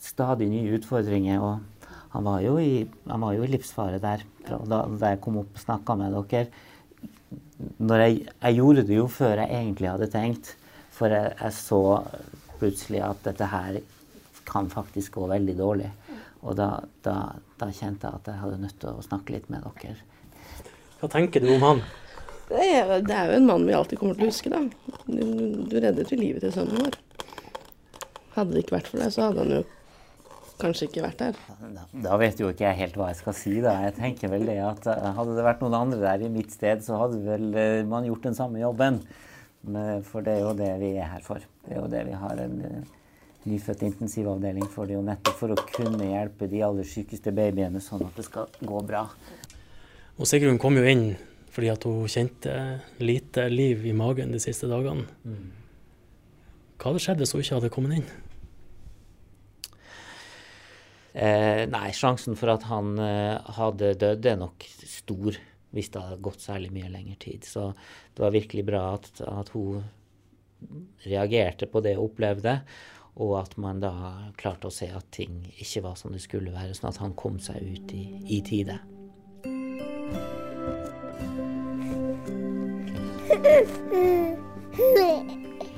stadig 0.00 0.48
nye 0.50 0.78
utfordringer. 0.78 1.40
Og 1.40 1.94
han 2.14 2.26
var 2.26 2.42
jo 2.44 2.56
i, 2.60 2.84
var 3.06 3.36
jo 3.36 3.46
i 3.46 3.52
livsfare 3.52 4.00
der 4.02 4.24
da, 4.48 4.58
da, 4.64 4.82
jeg 5.12 5.20
kom 5.22 5.40
opp 5.42 5.54
og 5.54 5.64
snakka 5.64 5.96
med 6.00 6.16
dere. 6.32 6.48
Når 7.76 8.02
jeg, 8.04 8.20
jeg, 8.24 8.56
gjorde 8.56 8.84
det 8.88 8.96
jo 8.96 9.06
før 9.12 9.42
jeg 9.42 9.52
egentlig 9.52 9.90
hadde 9.90 10.10
tenkt, 10.12 10.54
for 10.96 11.12
jeg, 11.12 11.34
jeg 11.36 11.56
så 11.56 11.82
plutselig 12.60 13.02
at 13.04 13.20
dette 13.24 13.48
her 13.48 13.80
kan 14.48 14.68
faktisk 14.72 15.18
gå 15.18 15.28
veldig 15.30 15.56
dårlig. 15.58 15.90
Og 16.40 16.56
da, 16.56 16.70
da, 17.04 17.16
da, 17.60 17.68
kjente 17.68 18.08
jeg 18.08 18.16
at 18.16 18.30
jeg 18.32 18.40
hadde 18.40 18.62
nødt 18.62 18.78
til 18.80 18.96
å 18.96 19.04
snakke 19.04 19.36
litt 19.36 19.50
med 19.52 19.66
dere. 19.82 20.09
Hva 21.00 21.08
tenker 21.08 21.42
du 21.44 21.54
om 21.54 21.64
han? 21.64 21.82
Det 22.50 22.64
er, 22.66 22.96
det 23.06 23.14
er 23.14 23.30
jo 23.30 23.36
en 23.38 23.46
mann 23.46 23.66
vi 23.66 23.74
alltid 23.76 24.00
kommer 24.00 24.16
til 24.18 24.26
å 24.26 24.30
huske, 24.32 24.50
da. 24.50 24.64
Du, 25.06 25.20
du 25.70 25.76
reddet 25.78 26.10
jo 26.10 26.18
livet 26.18 26.42
til 26.44 26.52
sønnen 26.54 26.82
vår. 26.82 26.98
Hadde 28.34 28.54
det 28.54 28.64
ikke 28.64 28.76
vært 28.76 28.90
for 28.90 29.02
deg, 29.02 29.12
så 29.14 29.28
hadde 29.28 29.44
han 29.44 29.54
jo 29.54 29.62
kanskje 30.60 30.90
ikke 30.90 31.04
vært 31.06 31.22
der. 31.22 31.40
Da, 31.76 31.86
da 32.04 32.18
vet 32.20 32.40
jo 32.42 32.50
ikke 32.52 32.66
jeg 32.66 32.78
helt 32.82 32.98
hva 33.00 33.10
jeg 33.12 33.20
skal 33.22 33.36
si, 33.38 33.54
da. 33.64 33.78
Jeg 33.86 33.96
tenker 33.96 34.32
vel 34.32 34.46
det 34.50 34.58
at 34.66 34.88
eh, 34.92 35.08
hadde 35.16 35.36
det 35.38 35.46
vært 35.46 35.64
noen 35.64 35.78
andre 35.78 36.00
der 36.02 36.26
i 36.26 36.32
mitt 36.32 36.52
sted, 36.54 36.84
så 36.84 37.00
hadde 37.00 37.22
vel 37.24 37.50
eh, 37.56 37.80
man 37.88 38.08
gjort 38.08 38.28
den 38.28 38.36
samme 38.38 38.60
jobben. 38.62 39.00
For 40.08 40.24
det 40.24 40.38
er 40.38 40.44
jo 40.46 40.54
det 40.56 40.70
vi 40.80 40.94
er 40.96 41.10
her 41.12 41.24
for. 41.24 41.42
Det 41.66 41.74
er 41.74 41.82
jo 41.82 41.88
det 41.92 42.06
vi 42.08 42.16
har 42.16 42.38
en 42.44 42.54
eh, 42.64 42.92
nyfødt 43.48 43.84
intensivavdeling 43.88 44.68
for. 44.72 44.88
Det 44.88 44.96
er 44.96 45.00
jo 45.00 45.06
nettopp 45.06 45.36
for 45.40 45.54
å 45.54 45.66
kunne 45.70 46.12
hjelpe 46.12 46.48
de 46.50 46.62
aller 46.64 46.88
sykeste 46.88 47.32
babyene 47.36 47.82
sånn 47.84 48.06
at 48.08 48.16
det 48.16 48.26
skal 48.28 48.48
gå 48.60 48.82
bra. 48.88 49.06
Og 50.20 50.28
Sigrun 50.28 50.60
kom 50.60 50.76
jo 50.76 50.84
inn 50.84 51.14
fordi 51.50 51.70
at 51.72 51.84
hun 51.88 52.10
kjente 52.10 52.52
lite 53.02 53.46
liv 53.50 53.86
i 53.88 53.94
magen 53.96 54.30
de 54.30 54.38
siste 54.42 54.68
dagene. 54.70 55.08
Mm. 55.24 55.48
Hva 56.76 56.92
hadde 56.92 57.00
skjedd 57.02 57.22
hvis 57.22 57.32
hun 57.34 57.42
ikke 57.42 57.56
hadde 57.56 57.70
kommet 57.72 57.96
inn? 57.96 58.10
Eh, 61.10 61.64
nei, 61.72 61.88
sjansen 61.96 62.36
for 62.38 62.52
at 62.52 62.68
han 62.68 62.92
eh, 63.02 63.40
hadde 63.56 63.96
dødd 63.98 64.28
er 64.30 64.38
nok 64.44 64.68
stor 64.84 65.40
hvis 65.74 65.90
det 65.90 66.04
hadde 66.04 66.22
gått 66.22 66.44
særlig 66.44 66.70
mye 66.76 66.92
lengre 66.92 67.16
tid. 67.24 67.48
Så 67.48 67.70
det 68.14 68.22
var 68.22 68.36
virkelig 68.36 68.66
bra 68.68 68.84
at, 68.98 69.10
at 69.24 69.50
hun 69.56 69.82
reagerte 71.06 71.66
på 71.70 71.82
det 71.82 71.96
hun 71.96 72.06
opplevde, 72.06 72.60
og 73.20 73.36
at 73.40 73.56
man 73.60 73.80
da 73.82 73.94
klarte 74.38 74.68
å 74.68 74.74
se 74.74 74.92
at 74.92 75.08
ting 75.16 75.42
ikke 75.56 75.82
var 75.88 75.98
som 75.98 76.12
det 76.14 76.22
skulle 76.22 76.54
være, 76.54 76.76
sånn 76.76 76.92
at 76.92 77.02
han 77.02 77.16
kom 77.18 77.40
seg 77.42 77.64
ut 77.64 77.96
i, 77.96 78.04
i 78.36 78.42
tide. 78.46 78.78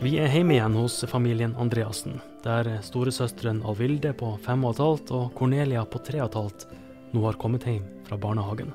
Vi 0.02 0.18
er 0.18 0.32
hjemme 0.34 0.56
igjen 0.56 0.74
hos 0.76 0.98
familien 1.08 1.54
Andreassen, 1.62 2.20
der 2.42 2.68
storesøsteren 2.82 3.62
Alvilde 3.62 4.10
på 4.18 4.32
fem 4.42 4.64
og 4.66 4.74
et 4.74 4.82
halvt 4.82 5.12
og 5.14 5.28
Cornelia 5.38 5.84
på 5.86 6.00
tre 6.02 6.20
og 6.24 6.30
et 6.30 6.38
halvt 6.40 6.66
nå 7.12 7.22
har 7.26 7.36
kommet 7.40 7.66
hjem 7.68 7.84
fra 8.08 8.16
barnehagen. 8.16 8.72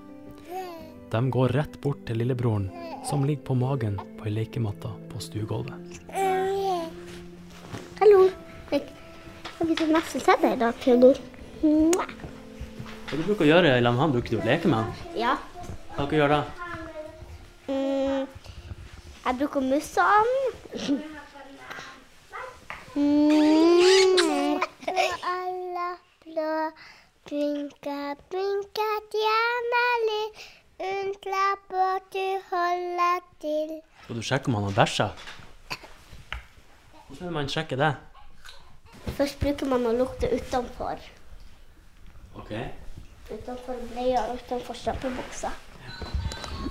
De 1.12 1.22
går 1.32 1.54
rett 1.56 1.80
bort 1.82 2.04
til 2.08 2.20
lillebroren, 2.22 2.68
som 3.08 3.26
ligger 3.26 3.46
på 3.48 3.56
magen 3.60 3.96
på 4.20 4.28
ei 4.28 4.34
lekematte 4.36 4.92
på 5.12 5.22
stuegulvet. 5.24 5.74
Hallo. 8.02 8.28
Jeg 8.72 8.84
har 9.58 9.72
ikke 9.74 9.88
masse 9.90 10.20
til 10.22 10.42
deg 10.44 10.54
i 10.54 10.62
dag, 10.62 10.80
Theodor. 10.84 11.22
Hva 13.08 13.18
du 13.18 13.24
bruker 13.24 13.46
å 13.46 13.50
gjøre 13.50 13.74
sammen 13.74 13.96
med 13.96 14.04
han? 14.04 14.16
Bruker 14.16 14.36
du 14.36 14.42
å 14.42 14.46
leke 14.46 14.70
med 14.70 14.84
han? 14.84 15.12
Ja. 15.18 15.38
Hva 15.96 16.06
dere 16.06 16.20
gjør 16.22 16.34
da? 16.36 16.42
Jeg 19.28 19.36
bruker 19.36 19.60
å 19.60 19.68
musse 19.68 20.04
han. 20.08 20.30
Mm. 22.96 24.62
Alla 25.28 25.90
blå 26.24 26.54
blinka, 27.28 27.98
blinka, 28.32 28.88
gjerne 29.12 29.84
litt. 30.06 30.46
Unnslapp 30.88 31.76
at 31.90 32.08
du 32.16 32.24
holder 32.54 33.28
til. 33.44 33.76
Skal 34.06 34.22
du 34.22 34.24
sjekke 34.30 34.48
om 34.48 34.60
han 34.62 34.70
har 34.70 34.80
bæsja? 34.80 35.10
Hvordan 37.10 37.26
vil 37.26 37.38
man 37.42 37.52
sjekke 37.52 37.84
det? 37.84 37.94
Først 39.20 39.44
bruker 39.44 39.74
man 39.76 39.92
å 39.92 39.96
lukte 40.00 40.32
utenfor. 40.32 41.04
Ok. 42.40 42.56
Utenfor 43.28 43.88
bleia 43.92 44.24
og 44.30 44.40
utenfor 44.40 44.86
strampebuksa. 44.86 45.52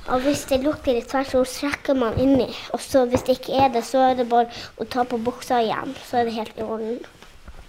Og 0.06 0.22
hvis 0.22 0.44
det 0.46 0.60
lukter 0.62 0.94
litt 0.94 1.08
tvert, 1.10 1.32
så 1.32 1.42
sjekker 1.50 1.96
man 1.98 2.14
inni. 2.22 2.46
Og 2.76 2.80
så 2.82 3.02
hvis 3.10 3.24
det 3.26 3.40
ikke 3.40 3.58
er 3.64 3.72
det, 3.74 3.82
så 3.88 4.04
er 4.12 4.14
det 4.20 4.28
bare 4.30 4.52
å 4.78 4.86
ta 4.86 5.02
på 5.08 5.18
buksa 5.18 5.58
igjen. 5.64 5.96
Så 6.06 6.20
er 6.20 6.28
det 6.28 6.36
helt 6.36 6.58
i 6.58 6.66
orden. 6.66 7.00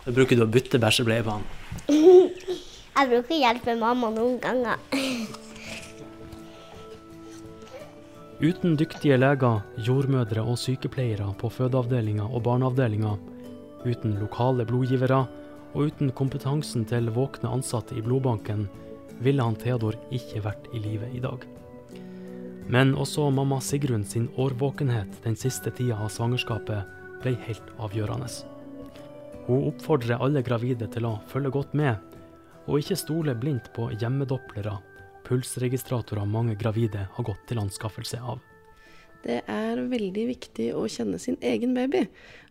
Da 0.06 0.14
bruker 0.14 0.38
du 0.38 0.46
å 0.46 0.52
bytte 0.52 0.80
bæsjebleie 0.82 1.26
på 1.26 1.34
han. 1.34 1.48
Jeg 2.98 3.10
bruker 3.10 3.34
å 3.34 3.42
hjelpe 3.42 3.76
mamma 3.78 4.14
noen 4.14 4.38
ganger. 4.42 4.78
Uten 8.38 8.78
dyktige 8.78 9.18
leger, 9.18 9.64
jordmødre 9.82 10.44
og 10.46 10.60
sykepleiere 10.62 11.26
på 11.42 11.50
fødeavdelinga 11.50 12.28
og 12.30 12.44
barneavdelinga, 12.46 13.16
uten 13.82 14.14
lokale 14.22 14.66
blodgivere 14.70 15.24
og 15.74 15.90
uten 15.90 16.14
kompetansen 16.14 16.86
til 16.86 17.10
våkne 17.16 17.50
ansatte 17.50 17.98
i 17.98 18.04
blodbanken, 18.06 18.68
ville 19.26 19.42
han 19.42 19.58
Theodor 19.58 19.98
ikke 20.14 20.44
vært 20.46 20.70
i 20.78 20.84
live 20.86 21.10
i 21.18 21.24
dag. 21.24 21.48
Men 22.68 22.96
også 23.00 23.30
mamma 23.32 23.62
Sigrun 23.64 24.04
sin 24.06 24.28
årvåkenhet 24.36 25.22
den 25.24 25.38
siste 25.40 25.72
tida 25.72 25.96
av 26.04 26.12
svangerskapet 26.12 26.90
ble 27.24 27.32
helt 27.46 27.70
avgjørende. 27.80 28.28
Hun 29.48 29.70
oppfordrer 29.70 30.20
alle 30.20 30.44
gravide 30.44 30.90
til 30.92 31.08
å 31.08 31.14
følge 31.32 31.54
godt 31.56 31.78
med, 31.80 31.96
og 32.68 32.82
ikke 32.82 33.00
stole 33.00 33.38
blindt 33.40 33.72
på 33.76 33.88
hjemmedopplere, 33.96 34.76
pulsregistratorer 35.28 36.28
mange 36.28 36.58
gravide 36.60 37.08
har 37.16 37.28
gått 37.30 37.48
til 37.48 37.64
anskaffelse 37.64 38.20
av. 38.20 38.44
Det 39.24 39.42
er 39.50 39.80
veldig 39.90 40.26
viktig 40.30 40.70
å 40.78 40.86
kjenne 40.92 41.18
sin 41.20 41.40
egen 41.44 41.74
baby. 41.76 42.04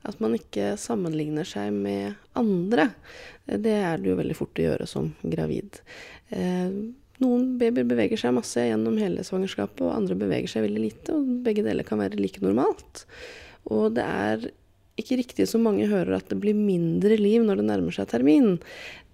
At 0.09 0.19
man 0.21 0.35
ikke 0.37 0.75
sammenligner 0.81 1.47
seg 1.49 1.73
med 1.77 2.17
andre. 2.37 2.91
Det 3.47 3.77
er 3.77 4.01
det 4.01 4.11
jo 4.11 4.19
veldig 4.19 4.37
fort 4.37 4.61
å 4.61 4.67
gjøre 4.67 4.89
som 4.91 5.13
gravid. 5.23 5.79
Eh, 6.29 6.73
noen 7.23 7.55
babyer 7.61 7.87
beveger 7.89 8.21
seg 8.21 8.35
masse 8.37 8.61
gjennom 8.61 8.99
hele 9.01 9.25
svangerskapet, 9.25 9.83
og 9.87 9.95
andre 9.95 10.19
beveger 10.19 10.53
seg 10.53 10.67
veldig 10.67 10.83
lite. 10.83 11.17
Og 11.17 11.41
begge 11.47 11.65
deler 11.65 11.87
kan 11.87 12.01
være 12.03 12.21
like 12.21 12.43
normalt. 12.45 13.07
Og 13.73 13.95
det 13.97 14.05
er 14.05 14.51
ikke 15.01 15.19
riktig 15.21 15.49
som 15.49 15.65
mange 15.67 15.89
hører 15.91 16.19
at 16.19 16.31
det 16.31 16.39
blir 16.41 16.57
mindre 16.57 17.19
liv 17.21 17.45
når 17.45 17.61
det 17.61 17.67
nærmer 17.71 17.97
seg 17.97 18.09
termin. 18.13 18.57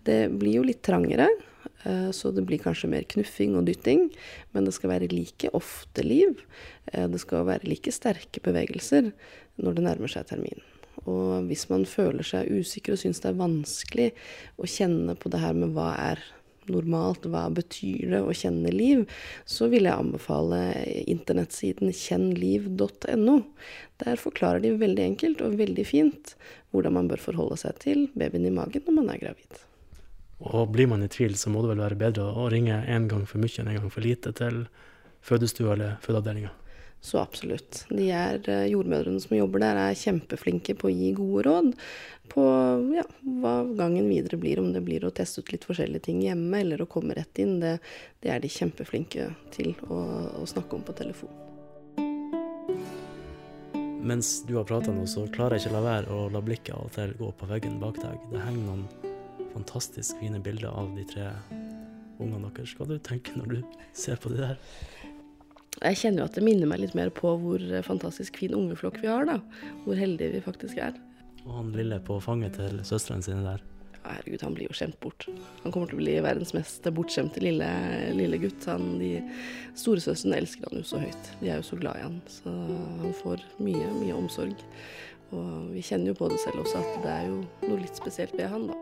Det 0.07 0.27
blir 0.35 0.59
jo 0.59 0.67
litt 0.67 0.83
trangere, 0.87 1.29
eh, 1.87 2.11
så 2.15 2.35
det 2.35 2.45
blir 2.47 2.63
kanskje 2.63 2.91
mer 2.91 3.07
knuffing 3.15 3.57
og 3.59 3.67
dytting. 3.71 4.09
Men 4.55 4.67
det 4.67 4.75
skal 4.77 4.95
være 4.95 5.11
like 5.13 5.51
ofte 5.55 6.07
liv. 6.07 6.43
Eh, 6.93 7.07
det 7.11 7.23
skal 7.23 7.47
være 7.49 7.71
like 7.71 7.95
sterke 7.95 8.43
bevegelser 8.43 9.13
når 9.63 9.79
det 9.79 9.87
nærmer 9.89 10.11
seg 10.11 10.27
termin. 10.31 10.63
Og 11.09 11.49
hvis 11.49 11.67
man 11.71 11.87
føler 11.89 12.27
seg 12.27 12.51
usikker 12.51 12.95
og 12.95 13.01
syns 13.01 13.23
det 13.23 13.33
er 13.33 13.41
vanskelig 13.41 14.13
å 14.61 14.69
kjenne 14.69 15.17
på 15.19 15.33
det 15.33 15.41
her 15.43 15.57
med 15.57 15.75
hva 15.75 15.93
er 15.99 16.23
normalt, 16.73 17.27
hva 17.29 17.47
betyr 17.55 18.15
det 18.15 18.23
å 18.25 18.35
kjenne 18.37 18.73
liv, 18.75 19.05
så 19.45 19.69
vil 19.73 19.89
jeg 19.89 19.95
anbefale 19.95 20.61
internettsiden 21.07 21.93
kjennliv.no. 21.97 23.37
Der 24.03 24.21
forklarer 24.21 24.65
de 24.65 24.75
veldig 24.81 25.05
enkelt 25.13 25.45
og 25.45 25.59
veldig 25.61 25.85
fint 25.87 26.35
hvordan 26.73 26.97
man 26.97 27.11
bør 27.11 27.21
forholde 27.23 27.61
seg 27.61 27.77
til 27.85 28.09
babyen 28.17 28.49
i 28.49 28.55
magen 28.55 28.87
når 28.89 28.99
man 28.99 29.13
er 29.13 29.21
gravid. 29.23 29.61
Og 30.43 30.73
blir 30.75 30.89
man 30.91 31.05
i 31.05 31.11
tvil, 31.13 31.37
så 31.39 31.53
må 31.53 31.63
det 31.63 31.75
vel 31.75 31.85
være 31.85 32.01
bedre 32.01 32.33
å 32.35 32.49
ringe 32.51 32.81
en 32.91 33.07
gang 33.11 33.23
for 33.29 33.43
mye 33.43 33.63
enn 33.63 33.71
en 33.71 33.79
gang 33.85 33.93
for 33.93 34.03
lite 34.03 34.33
til 34.35 34.65
fødestua 35.23 35.77
eller 35.77 36.01
fødeavdelinga. 36.03 36.51
Så 37.03 37.19
absolutt. 37.19 37.85
De 37.91 38.05
er, 38.15 38.39
eh, 38.49 38.69
jordmødrene 38.71 39.21
som 39.21 39.37
jobber 39.37 39.59
der, 39.59 39.77
er 39.77 39.99
kjempeflinke 39.99 40.77
på 40.79 40.87
å 40.87 40.95
gi 40.95 41.11
gode 41.19 41.43
råd 41.49 41.73
på 42.31 42.43
ja, 42.95 43.03
hva 43.43 43.55
gangen 43.75 44.07
videre 44.07 44.39
blir. 44.39 44.61
Om 44.63 44.71
det 44.73 44.85
blir 44.87 45.05
å 45.05 45.11
teste 45.11 45.43
ut 45.43 45.51
litt 45.51 45.67
forskjellige 45.67 46.07
ting 46.07 46.23
hjemme 46.23 46.61
eller 46.63 46.85
å 46.85 46.87
komme 46.87 47.17
rett 47.19 47.43
inn. 47.43 47.59
Det, 47.59 47.81
det 48.23 48.31
er 48.31 48.39
de 48.39 48.49
kjempeflinke 48.49 49.33
til 49.51 49.75
å, 49.91 49.99
å 50.39 50.47
snakke 50.47 50.79
om 50.79 50.87
på 50.87 50.95
telefon. 50.95 51.35
Mens 54.03 54.41
du 54.47 54.57
har 54.57 54.65
prata 54.67 54.95
nå, 54.95 55.03
så 55.07 55.27
klarer 55.35 55.59
jeg 55.59 55.67
ikke 55.67 55.77
la 55.77 55.83
være 55.85 56.15
å 56.15 56.31
la 56.31 56.41
blikket 56.43 56.75
av 56.75 56.87
og 56.87 56.95
til 56.95 57.19
gå 57.19 57.35
på 57.39 57.51
veggen 57.51 57.83
bak 57.83 57.99
deg. 57.99 58.31
Det 58.31 58.47
henger 58.47 58.63
noen 58.67 58.87
fantastisk 59.53 60.23
fine 60.23 60.39
bilder 60.43 60.71
av 60.71 60.95
de 60.95 61.05
tre 61.11 61.29
ungene 62.23 62.51
deres. 62.55 62.75
Hva 62.79 62.87
du 62.87 62.97
tenker 63.03 63.39
når 63.39 63.57
du 63.57 63.79
ser 63.95 64.19
på 64.23 64.31
de 64.33 64.43
der? 64.43 64.59
Jeg 65.81 65.99
kjenner 65.99 66.23
jo 66.23 66.29
at 66.29 66.37
det 66.37 66.45
minner 66.47 66.69
meg 66.71 66.83
litt 66.83 66.95
mer 66.99 67.11
på 67.15 67.33
hvor 67.41 67.63
fantastisk 67.87 68.37
fin 68.43 68.55
ungeflokk 68.55 69.01
vi 69.03 69.11
har, 69.11 69.27
da. 69.27 69.39
Hvor 69.87 69.99
heldige 69.99 70.37
vi 70.37 70.45
faktisk 70.45 70.79
er. 70.83 70.99
Og 71.43 71.55
han 71.57 71.73
lille 71.75 71.99
på 72.05 72.21
fanget 72.23 72.59
til 72.61 72.83
søstrene 72.87 73.25
sine 73.25 73.43
der. 73.47 73.65
Ja, 74.03 74.17
herregud, 74.17 74.43
han 74.43 74.55
blir 74.59 74.69
jo 74.69 74.77
skjemt 74.77 74.99
bort. 75.03 75.27
Han 75.63 75.75
kommer 75.75 75.91
til 75.91 75.99
å 75.99 76.03
bli 76.03 76.15
verdens 76.23 76.53
mest 76.55 76.87
bortskjemte 76.95 77.43
lille, 77.43 77.69
lille 78.19 78.39
gutt. 78.43 78.67
Han, 78.71 78.97
de 79.01 79.13
Storesøstrene 79.79 80.39
elsker 80.43 80.69
han 80.69 80.83
jo 80.83 80.87
så 80.87 81.03
høyt. 81.03 81.33
De 81.41 81.51
er 81.51 81.61
jo 81.63 81.67
så 81.67 81.79
glad 81.79 81.99
i 81.99 82.07
han. 82.07 82.21
Så 82.31 82.53
han 82.53 83.19
får 83.23 83.43
mye, 83.63 83.91
mye 84.01 84.17
omsorg. 84.19 84.67
Og 85.33 85.71
vi 85.73 85.85
kjenner 85.87 86.13
jo 86.13 86.19
på 86.19 86.31
det 86.31 86.41
selv 86.43 86.65
også, 86.65 86.83
at 86.83 87.05
det 87.07 87.13
er 87.15 87.29
jo 87.31 87.39
noe 87.69 87.83
litt 87.83 87.99
spesielt 87.99 88.35
ved 88.39 88.51
han, 88.53 88.67
da. 88.71 88.82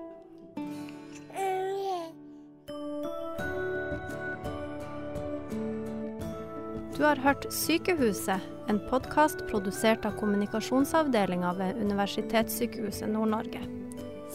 Du 7.01 7.07
har 7.07 7.17
hørt 7.17 7.47
Sykehuset, 7.49 8.41
en 8.69 8.79
podkast 8.91 9.47
produsert 9.49 10.05
av 10.05 10.19
kommunikasjonsavdelinga 10.21 11.55
ved 11.57 11.79
Universitetssykehuset 11.81 13.09
Nord-Norge. 13.09 13.63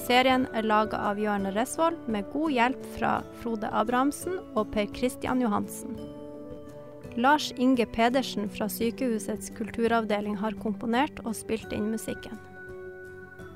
Serien 0.08 0.47
er 0.49 0.65
laga 0.65 0.97
av 1.12 1.21
Jørn 1.21 1.45
Resvoll 1.54 1.99
med 2.10 2.25
god 2.34 2.56
hjelp 2.56 2.88
fra 2.95 3.12
Frode 3.43 3.69
Abrahamsen 3.69 4.39
og 4.58 4.73
Per 4.73 4.89
Christian 4.97 5.45
Johansen. 5.45 5.93
Lars 7.21 7.51
Inge 7.54 7.86
Pedersen 7.86 8.49
fra 8.49 8.65
sykehusets 8.65 9.54
kulturavdeling 9.62 10.41
har 10.41 10.58
komponert 10.65 11.21
og 11.21 11.38
spilt 11.38 11.69
inn 11.69 11.91
musikken. 11.93 12.41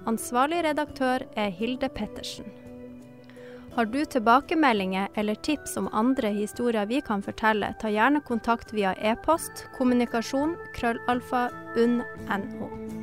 Ansvarlig 0.06 0.62
redaktør 0.70 1.26
er 1.34 1.50
Hilde 1.50 1.90
Pettersen. 1.98 2.46
Har 3.80 3.86
du 3.86 4.06
tilbakemeldinger 4.06 5.08
eller 5.16 5.36
tips 5.36 5.78
om 5.78 5.88
andre 5.92 6.28
historier 6.28 6.86
vi 6.86 7.00
kan 7.02 7.22
fortelle, 7.24 7.70
ta 7.80 7.88
gjerne 7.88 8.20
kontakt 8.28 8.74
via 8.76 8.92
e-post 8.94 9.64
kommunikasjon 9.78 10.58
krøllalfa 10.76 11.46
unn.no. 11.80 12.99